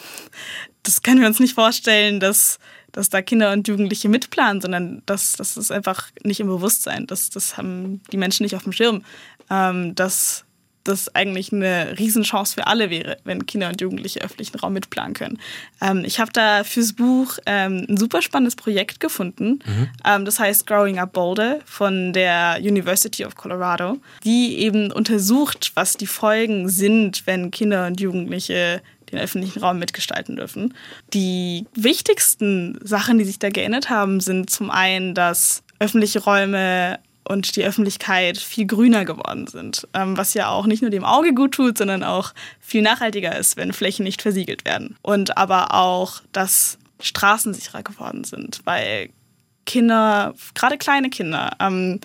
[0.83, 2.59] das können wir uns nicht vorstellen, dass,
[2.93, 7.07] dass da Kinder und Jugendliche mitplanen, sondern das, das ist einfach nicht im Bewusstsein.
[7.07, 9.05] Das, das haben die Menschen nicht auf dem Schirm.
[9.51, 10.44] Ähm, dass
[10.85, 15.39] das eigentlich eine Riesenchance für alle wäre, wenn Kinder und Jugendliche öffentlichen Raum mitplanen können.
[15.81, 19.61] Ähm, ich habe da fürs Buch ähm, ein super spannendes Projekt gefunden.
[19.65, 19.89] Mhm.
[20.05, 25.97] Ähm, das heißt Growing Up Boulder von der University of Colorado, die eben untersucht, was
[25.97, 30.75] die Folgen sind, wenn Kinder und Jugendliche den öffentlichen Raum mitgestalten dürfen.
[31.13, 37.57] Die wichtigsten Sachen, die sich da geändert haben, sind zum einen, dass öffentliche Räume und
[37.57, 41.53] die Öffentlichkeit viel grüner geworden sind, ähm, was ja auch nicht nur dem Auge gut
[41.53, 44.97] tut, sondern auch viel nachhaltiger ist, wenn Flächen nicht versiegelt werden.
[45.03, 49.11] Und aber auch, dass Straßen sicherer geworden sind, weil
[49.67, 52.01] Kinder, gerade kleine Kinder, ähm,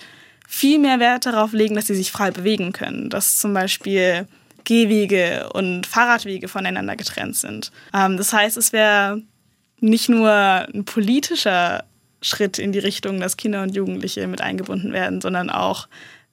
[0.47, 4.27] viel mehr Wert darauf legen, dass sie sich frei bewegen können, dass zum Beispiel
[4.63, 7.71] Gehwege und Fahrradwege voneinander getrennt sind.
[7.93, 9.21] Ähm, das heißt, es wäre
[9.79, 11.83] nicht nur ein politischer
[12.21, 15.87] Schritt in die Richtung, dass Kinder und Jugendliche mit eingebunden werden, sondern auch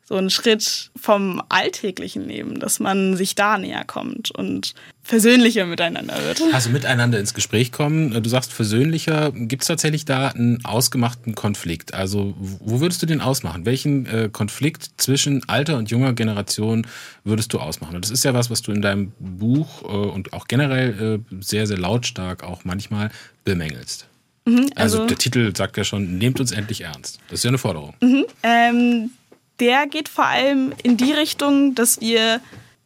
[0.09, 4.73] so ein Schritt vom alltäglichen Leben, dass man sich da näher kommt und
[5.03, 6.41] versöhnlicher miteinander wird.
[6.53, 8.23] Also miteinander ins Gespräch kommen.
[8.23, 9.33] Du sagst versöhnlicher.
[9.33, 11.93] Gibt es tatsächlich da einen ausgemachten Konflikt?
[11.93, 13.67] Also wo würdest du den ausmachen?
[13.67, 16.87] Welchen äh, Konflikt zwischen alter und junger Generation
[17.25, 17.97] würdest du ausmachen?
[17.97, 21.37] Und das ist ja was, was du in deinem Buch äh, und auch generell äh,
[21.41, 23.11] sehr, sehr lautstark auch manchmal
[23.45, 24.07] bemängelst.
[24.47, 27.19] Mhm, also, also, der Titel sagt ja schon, nehmt uns endlich ernst.
[27.29, 27.95] Das ist ja eine Forderung.
[28.01, 29.11] Mhm, ähm,
[29.61, 32.41] der geht vor allem in die Richtung, dass wir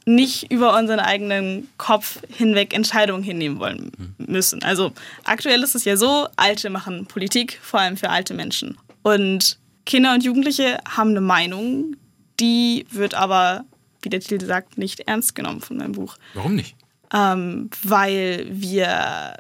[0.07, 4.63] nicht über unseren eigenen Kopf hinweg Entscheidungen hinnehmen wollen müssen.
[4.63, 4.93] Also
[5.25, 8.79] aktuell ist es ja so, Alte machen Politik, vor allem für alte Menschen.
[9.03, 11.97] Und Kinder und Jugendliche haben eine Meinung,
[12.39, 13.65] die wird aber,
[14.03, 16.17] wie der Titel sagt, nicht ernst genommen von meinem Buch.
[16.35, 16.77] Warum nicht?
[17.13, 19.37] Ähm, weil wir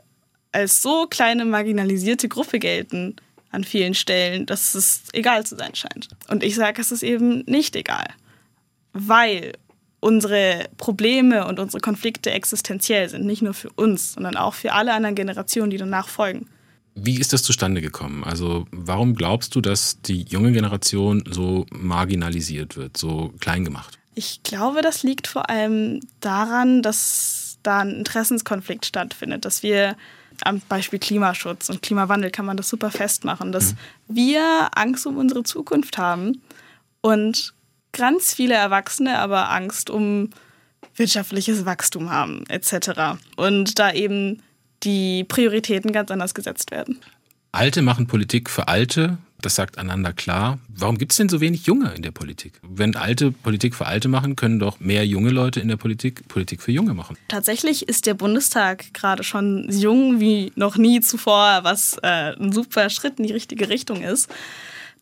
[0.52, 3.16] als so kleine marginalisierte Gruppe gelten
[3.50, 6.08] an vielen Stellen, dass es egal zu sein scheint.
[6.28, 8.06] Und ich sage, es ist eben nicht egal,
[8.92, 9.52] weil
[10.00, 14.94] unsere Probleme und unsere Konflikte existenziell sind, nicht nur für uns, sondern auch für alle
[14.94, 16.46] anderen Generationen, die danach folgen.
[16.94, 18.24] Wie ist das zustande gekommen?
[18.24, 23.98] Also warum glaubst du, dass die junge Generation so marginalisiert wird, so klein gemacht?
[24.14, 29.96] Ich glaube, das liegt vor allem daran, dass da ein Interessenskonflikt stattfindet, dass wir
[30.46, 33.76] am Beispiel Klimaschutz und Klimawandel kann man das super festmachen, dass mhm.
[34.08, 36.40] wir Angst um unsere Zukunft haben
[37.00, 37.54] und
[37.92, 40.30] ganz viele Erwachsene aber Angst um
[40.96, 43.18] wirtschaftliches Wachstum haben etc.
[43.36, 44.42] Und da eben
[44.82, 46.98] die Prioritäten ganz anders gesetzt werden.
[47.52, 50.58] Alte machen Politik für Alte, das sagt einander klar.
[50.68, 52.54] Warum gibt es denn so wenig Junge in der Politik?
[52.62, 56.62] Wenn Alte Politik für Alte machen, können doch mehr junge Leute in der Politik Politik
[56.62, 57.16] für Junge machen.
[57.28, 62.90] Tatsächlich ist der Bundestag gerade schon jung wie noch nie zuvor, was äh, ein super
[62.90, 64.28] Schritt in die richtige Richtung ist.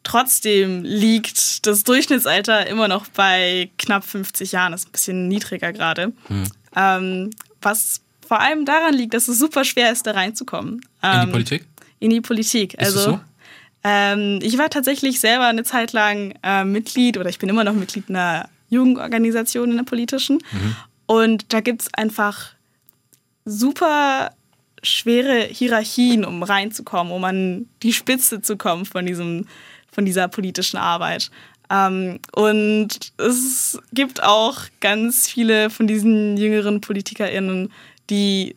[0.05, 5.73] Trotzdem liegt das Durchschnittsalter immer noch bei knapp 50 Jahren, das ist ein bisschen niedriger
[5.73, 6.13] gerade.
[6.29, 6.45] Hm.
[6.77, 10.81] Ähm, was vor allem daran liegt, dass es super schwer ist, da reinzukommen.
[11.03, 11.65] Ähm, in die ähm, Politik?
[12.01, 12.75] in die Politik.
[12.75, 13.21] Ist also so?
[13.85, 17.75] Ähm, ich war tatsächlich selber eine Zeit lang äh, Mitglied oder ich bin immer noch
[17.75, 20.39] Mitglied einer Jugendorganisation in der politischen.
[20.53, 20.77] Mhm.
[21.07, 22.51] Und da gibt es einfach
[23.45, 24.31] super
[24.83, 29.47] schwere Hierarchien, um reinzukommen, um an die Spitze zu kommen von, diesem,
[29.91, 31.31] von dieser politischen Arbeit.
[31.71, 37.73] Ähm, und es gibt auch ganz viele von diesen jüngeren PolitikerInnen,
[38.11, 38.57] die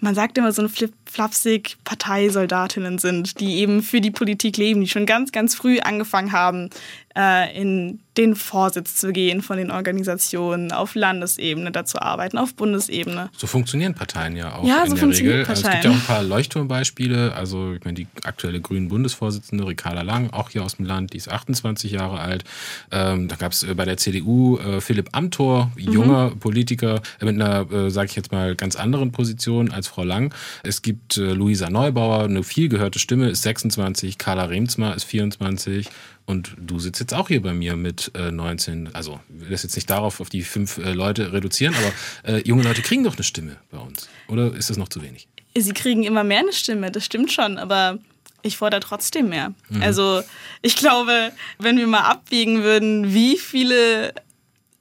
[0.00, 0.70] man sagt immer so ein
[1.06, 6.32] flapsig Parteisoldatinnen sind, die eben für die Politik leben, die schon ganz, ganz früh angefangen
[6.32, 6.70] haben,
[7.18, 13.30] äh, in den Vorsitz zu gehen von den Organisationen, auf Landesebene dazu arbeiten, auf Bundesebene.
[13.36, 15.44] So funktionieren Parteien ja auch ja, in so der Regel.
[15.46, 17.32] Also es gibt ja auch ein paar Leuchtturmbeispiele.
[17.34, 21.16] Also ich meine, die aktuelle grünen Bundesvorsitzende Ricarda Lang, auch hier aus dem Land, die
[21.16, 22.44] ist 28 Jahre alt.
[22.90, 26.38] Ähm, da gab es äh, bei der CDU äh, Philipp Amthor, junger mhm.
[26.38, 30.34] Politiker mit einer, äh, sage ich jetzt mal, ganz anderen Position als Frau Lang.
[30.62, 35.88] Es gibt äh, Luisa Neubauer, eine viel gehörte Stimme, ist 26, Carla Remsmar ist 24
[36.28, 38.94] und du sitzt jetzt auch hier bei mir mit äh, 19.
[38.94, 42.42] Also, ich will das jetzt nicht darauf auf die fünf äh, Leute reduzieren, aber äh,
[42.46, 44.10] junge Leute kriegen doch eine Stimme bei uns.
[44.28, 45.26] Oder ist das noch zu wenig?
[45.56, 47.98] Sie kriegen immer mehr eine Stimme, das stimmt schon, aber
[48.42, 49.54] ich fordere trotzdem mehr.
[49.70, 49.82] Mhm.
[49.82, 50.20] Also,
[50.60, 54.12] ich glaube, wenn wir mal abwägen würden, wie viele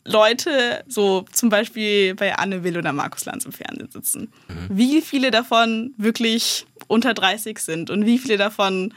[0.03, 4.67] Leute so zum Beispiel bei Anne Will oder Markus Lanz im Fernsehen sitzen, mhm.
[4.77, 8.93] wie viele davon wirklich unter 30 sind und wie viele davon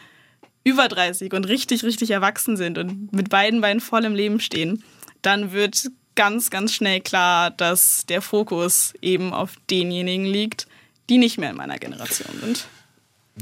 [0.64, 4.82] über 30 und richtig, richtig erwachsen sind und mit beiden Beinen voll im Leben stehen,
[5.22, 10.66] dann wird ganz, ganz schnell klar, dass der Fokus eben auf denjenigen liegt,
[11.08, 12.66] die nicht mehr in meiner Generation sind.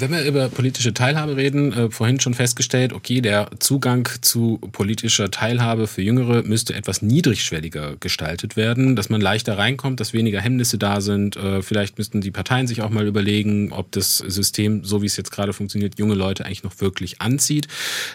[0.00, 5.28] Wenn wir über politische Teilhabe reden, äh, vorhin schon festgestellt, okay, der Zugang zu politischer
[5.32, 10.78] Teilhabe für Jüngere müsste etwas niedrigschwelliger gestaltet werden, dass man leichter reinkommt, dass weniger Hemmnisse
[10.78, 11.37] da sind.
[11.37, 15.16] Äh, vielleicht müssten die Parteien sich auch mal überlegen, ob das System, so wie es
[15.16, 17.66] jetzt gerade funktioniert, junge Leute eigentlich noch wirklich anzieht.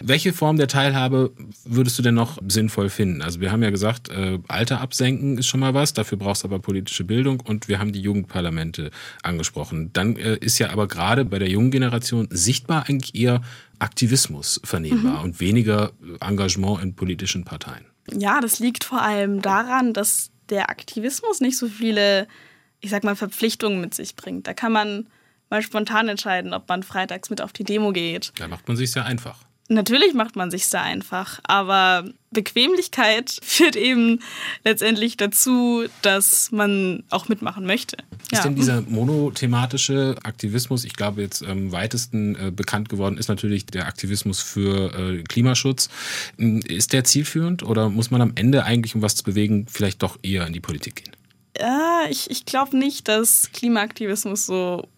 [0.02, 1.32] Welche Form der Teilhabe
[1.66, 3.20] würdest du denn noch sinnvoll finden?
[3.20, 6.48] Also wir haben ja gesagt, äh, Alter absenken ist schon mal was, dafür brauchst du
[6.48, 8.90] aber politische Bildung und wir haben die Jugendparlamente
[9.22, 9.90] angesprochen.
[9.92, 13.42] Dann äh, ist ja aber gerade bei der jungen Generation sichtbar eigentlich eher
[13.78, 15.24] Aktivismus vernehmbar mhm.
[15.24, 17.84] und weniger Engagement in politischen Parteien.
[18.10, 22.26] Ja, das liegt vor allem daran, dass der Aktivismus nicht so viele,
[22.80, 24.46] ich sag mal, Verpflichtungen mit sich bringt.
[24.46, 25.08] Da kann man
[25.50, 28.32] mal spontan entscheiden, ob man freitags mit auf die Demo geht.
[28.38, 29.44] Da macht man sich sehr einfach.
[29.68, 34.20] Natürlich macht man sich da einfach, aber Bequemlichkeit führt eben
[34.62, 37.96] letztendlich dazu, dass man auch mitmachen möchte.
[38.30, 38.42] Ist ja.
[38.42, 43.86] denn dieser monothematische Aktivismus, ich glaube jetzt am weitesten äh, bekannt geworden ist natürlich der
[43.86, 45.88] Aktivismus für äh, Klimaschutz.
[46.36, 50.02] Hm, ist der zielführend oder muss man am Ende eigentlich, um was zu bewegen, vielleicht
[50.02, 51.16] doch eher in die Politik gehen?
[51.58, 54.88] Ja, ich, ich glaube nicht, dass Klimaaktivismus so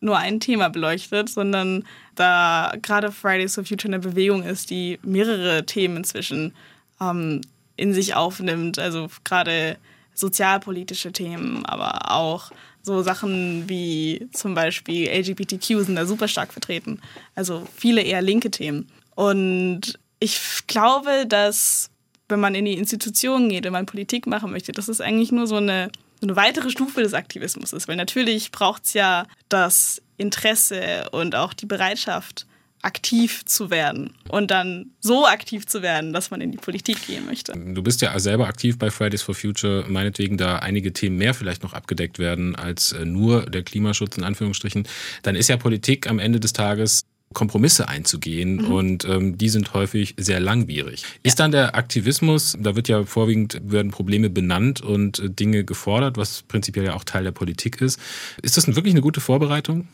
[0.00, 1.84] nur ein Thema beleuchtet, sondern
[2.18, 6.54] da gerade Fridays for Future eine Bewegung ist, die mehrere Themen inzwischen
[7.00, 7.40] ähm,
[7.76, 8.78] in sich aufnimmt.
[8.78, 9.76] Also gerade
[10.14, 12.50] sozialpolitische Themen, aber auch
[12.82, 17.00] so Sachen wie zum Beispiel LGBTQ sind da super stark vertreten.
[17.34, 18.88] Also viele eher linke Themen.
[19.14, 21.90] Und ich glaube, dass
[22.28, 25.46] wenn man in die Institutionen geht, wenn man Politik machen möchte, dass es eigentlich nur
[25.46, 25.90] so eine
[26.22, 27.88] eine weitere Stufe des Aktivismus ist.
[27.88, 32.46] Weil natürlich braucht es ja das Interesse und auch die Bereitschaft,
[32.82, 37.26] aktiv zu werden und dann so aktiv zu werden, dass man in die Politik gehen
[37.26, 37.52] möchte.
[37.52, 41.62] Du bist ja selber aktiv bei Fridays for Future, meinetwegen da einige Themen mehr vielleicht
[41.62, 44.86] noch abgedeckt werden als äh, nur der Klimaschutz in Anführungsstrichen,
[45.22, 47.04] dann ist ja Politik am Ende des Tages
[47.34, 48.72] Kompromisse einzugehen mhm.
[48.72, 51.02] und ähm, die sind häufig sehr langwierig.
[51.02, 51.08] Ja.
[51.24, 56.16] Ist dann der Aktivismus, da wird ja vorwiegend werden Probleme benannt und äh, Dinge gefordert,
[56.16, 58.00] was prinzipiell ja auch Teil der Politik ist.
[58.40, 59.88] Ist das wirklich eine gute Vorbereitung?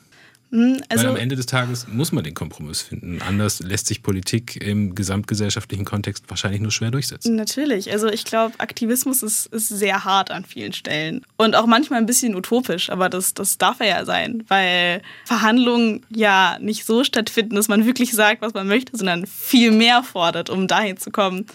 [0.54, 3.20] Hm, also, Weil am Ende des Tages muss man den Kompromiss finden.
[3.26, 7.34] Anders lässt sich Politik im gesamtgesellschaftlichen Kontext wahrscheinlich nur schwer durchsetzen.
[7.34, 7.90] Natürlich.
[7.90, 11.22] Also ich glaube, Aktivismus ist, ist sehr hart an vielen Stellen.
[11.36, 16.06] Und auch manchmal ein bisschen utopisch, aber das, das darf er ja sein, weil Verhandlungen
[16.08, 20.50] ja nicht so stattfinden, dass man wirklich sagt, was man möchte, sondern viel mehr fordert,
[20.50, 21.46] um dahin zu kommen,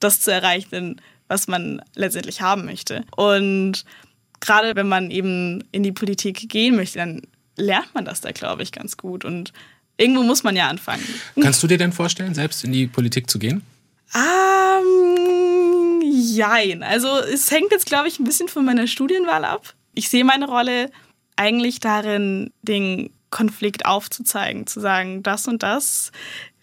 [0.00, 3.04] das zu erreichen, was man letztendlich haben möchte.
[3.14, 3.84] Und
[4.40, 7.20] gerade wenn man eben in die Politik gehen möchte, dann
[7.58, 9.24] lernt man das da, glaube ich, ganz gut.
[9.24, 9.52] Und
[9.96, 11.04] irgendwo muss man ja anfangen.
[11.40, 13.62] Kannst du dir denn vorstellen, selbst in die Politik zu gehen?
[14.14, 16.82] Ähm, jein.
[16.82, 19.74] Also es hängt jetzt, glaube ich, ein bisschen von meiner Studienwahl ab.
[19.94, 20.90] Ich sehe meine Rolle
[21.36, 26.12] eigentlich darin, den Konflikt aufzuzeigen, zu sagen, das und das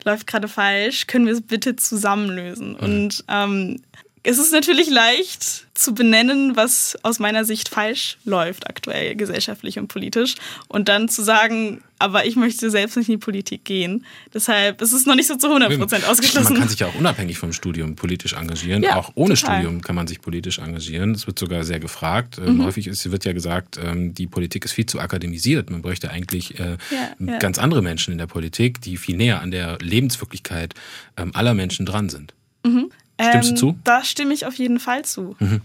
[0.03, 2.71] läuft gerade falsch, können wir es bitte zusammenlösen.
[2.71, 2.77] Mhm.
[2.77, 3.81] Und ähm,
[4.25, 9.87] es ist natürlich leicht zu benennen, was aus meiner Sicht falsch läuft aktuell gesellschaftlich und
[9.87, 10.35] politisch
[10.67, 14.05] und dann zu sagen, aber ich möchte selbst nicht in die Politik gehen.
[14.33, 16.53] Deshalb ist es noch nicht so zu 100 Prozent ausgeschlossen.
[16.53, 18.81] Man kann sich ja auch unabhängig vom Studium politisch engagieren.
[18.83, 19.61] Ja, auch ohne total.
[19.61, 21.11] Studium kann man sich politisch engagieren.
[21.11, 22.39] Es wird sogar sehr gefragt.
[22.39, 22.65] Ähm, mhm.
[22.65, 25.69] Häufig ist, wird ja gesagt, ähm, die Politik ist viel zu akademisiert.
[25.69, 27.37] Man bräuchte eigentlich äh, ja, ja.
[27.37, 30.73] ganz andere Menschen in der Politik, die viel näher an der Lebenswirklichkeit
[31.15, 32.33] ähm, aller Menschen dran sind.
[32.65, 32.89] Mhm.
[33.21, 33.69] Stimmst du zu?
[33.69, 35.35] Ähm, da stimme ich auf jeden Fall zu.
[35.39, 35.61] Mhm.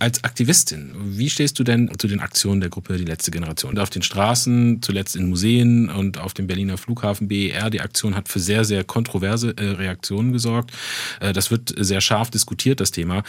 [0.00, 3.78] Als Aktivistin, wie stehst du denn zu den Aktionen der Gruppe Die letzte Generation?
[3.78, 7.70] Auf den Straßen, zuletzt in Museen und auf dem Berliner Flughafen BER.
[7.70, 10.72] Die Aktion hat für sehr, sehr kontroverse äh, Reaktionen gesorgt.
[11.20, 13.22] Äh, das wird sehr scharf diskutiert, das Thema.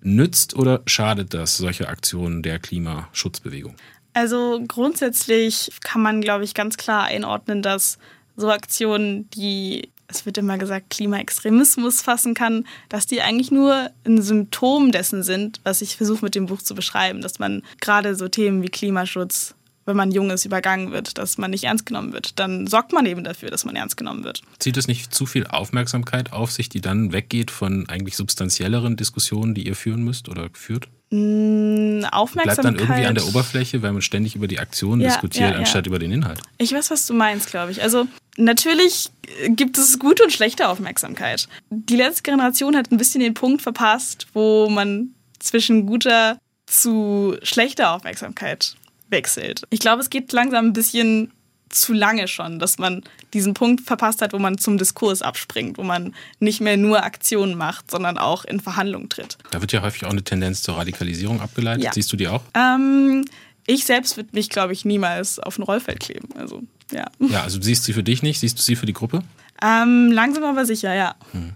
[0.00, 3.76] Nützt oder schadet das solche Aktionen der Klimaschutzbewegung?
[4.14, 7.98] Also grundsätzlich kann man, glaube ich, ganz klar einordnen, dass
[8.36, 14.22] so Aktionen, die es wird immer gesagt, Klimaextremismus fassen kann, dass die eigentlich nur ein
[14.22, 18.28] Symptom dessen sind, was ich versuche mit dem Buch zu beschreiben, dass man gerade so
[18.28, 19.54] Themen wie Klimaschutz,
[19.84, 23.06] wenn man jung ist, übergangen wird, dass man nicht ernst genommen wird, dann sorgt man
[23.06, 24.42] eben dafür, dass man ernst genommen wird.
[24.58, 29.54] Zieht es nicht zu viel Aufmerksamkeit auf sich, die dann weggeht von eigentlich substanzielleren Diskussionen,
[29.54, 30.88] die ihr führen müsst oder führt?
[31.12, 32.44] Aufmerksamkeit.
[32.44, 35.56] Bleibt dann irgendwie an der Oberfläche, weil man ständig über die Aktion ja, diskutiert, ja,
[35.56, 36.40] anstatt über den Inhalt.
[36.58, 37.80] Ich weiß, was du meinst, glaube ich.
[37.80, 39.10] Also natürlich
[39.48, 41.48] gibt es gute und schlechte Aufmerksamkeit.
[41.70, 47.92] Die letzte Generation hat ein bisschen den Punkt verpasst, wo man zwischen guter zu schlechter
[47.92, 48.76] Aufmerksamkeit
[49.08, 49.62] wechselt.
[49.70, 51.32] Ich glaube, es geht langsam ein bisschen
[51.68, 53.02] zu lange schon, dass man
[53.34, 57.56] diesen Punkt verpasst hat, wo man zum Diskurs abspringt, wo man nicht mehr nur Aktionen
[57.56, 59.36] macht, sondern auch in Verhandlungen tritt.
[59.50, 61.84] Da wird ja häufig auch eine Tendenz zur Radikalisierung abgeleitet.
[61.84, 61.92] Ja.
[61.92, 62.42] Siehst du die auch?
[62.54, 63.24] Ähm,
[63.66, 66.28] ich selbst würde mich, glaube ich, niemals auf ein Rollfeld kleben.
[66.36, 66.62] Also,
[66.92, 67.06] ja.
[67.18, 69.22] Ja, also siehst du sie für dich nicht, siehst du sie für die Gruppe?
[69.62, 71.14] Ähm, langsam aber sicher, ja.
[71.32, 71.54] Hm.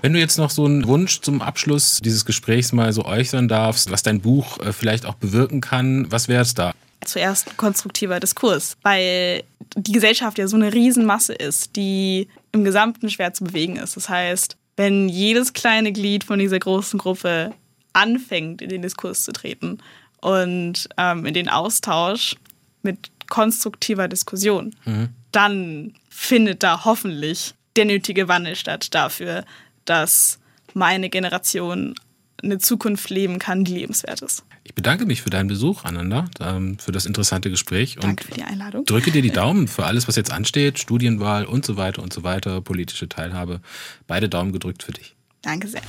[0.00, 3.90] Wenn du jetzt noch so einen Wunsch zum Abschluss dieses Gesprächs mal so äußern darfst,
[3.90, 6.72] was dein Buch äh, vielleicht auch bewirken kann, was wäre es da?
[7.04, 9.42] zuerst ein konstruktiver Diskurs, weil
[9.76, 13.96] die Gesellschaft ja so eine Riesenmasse ist, die im Gesamten schwer zu bewegen ist.
[13.96, 17.52] Das heißt, wenn jedes kleine Glied von dieser großen Gruppe
[17.92, 19.78] anfängt, in den Diskurs zu treten
[20.22, 22.36] und ähm, in den Austausch
[22.82, 25.10] mit konstruktiver Diskussion, mhm.
[25.32, 29.44] dann findet da hoffentlich der nötige Wandel statt dafür,
[29.84, 30.38] dass
[30.74, 31.94] meine Generation
[32.42, 34.44] eine Zukunft leben kann, die lebenswert ist.
[34.64, 37.96] Ich bedanke mich für deinen Besuch, Ananda, ähm, für das interessante Gespräch.
[38.00, 38.84] Danke für die Einladung.
[38.84, 42.22] Drücke dir die Daumen für alles, was jetzt ansteht, Studienwahl und so weiter und so
[42.22, 43.60] weiter, politische Teilhabe.
[44.06, 45.16] Beide Daumen gedrückt für dich.
[45.42, 45.82] Danke sehr.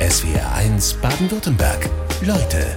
[0.00, 1.88] SWR 1 Baden-Württemberg.
[2.22, 2.76] Leute,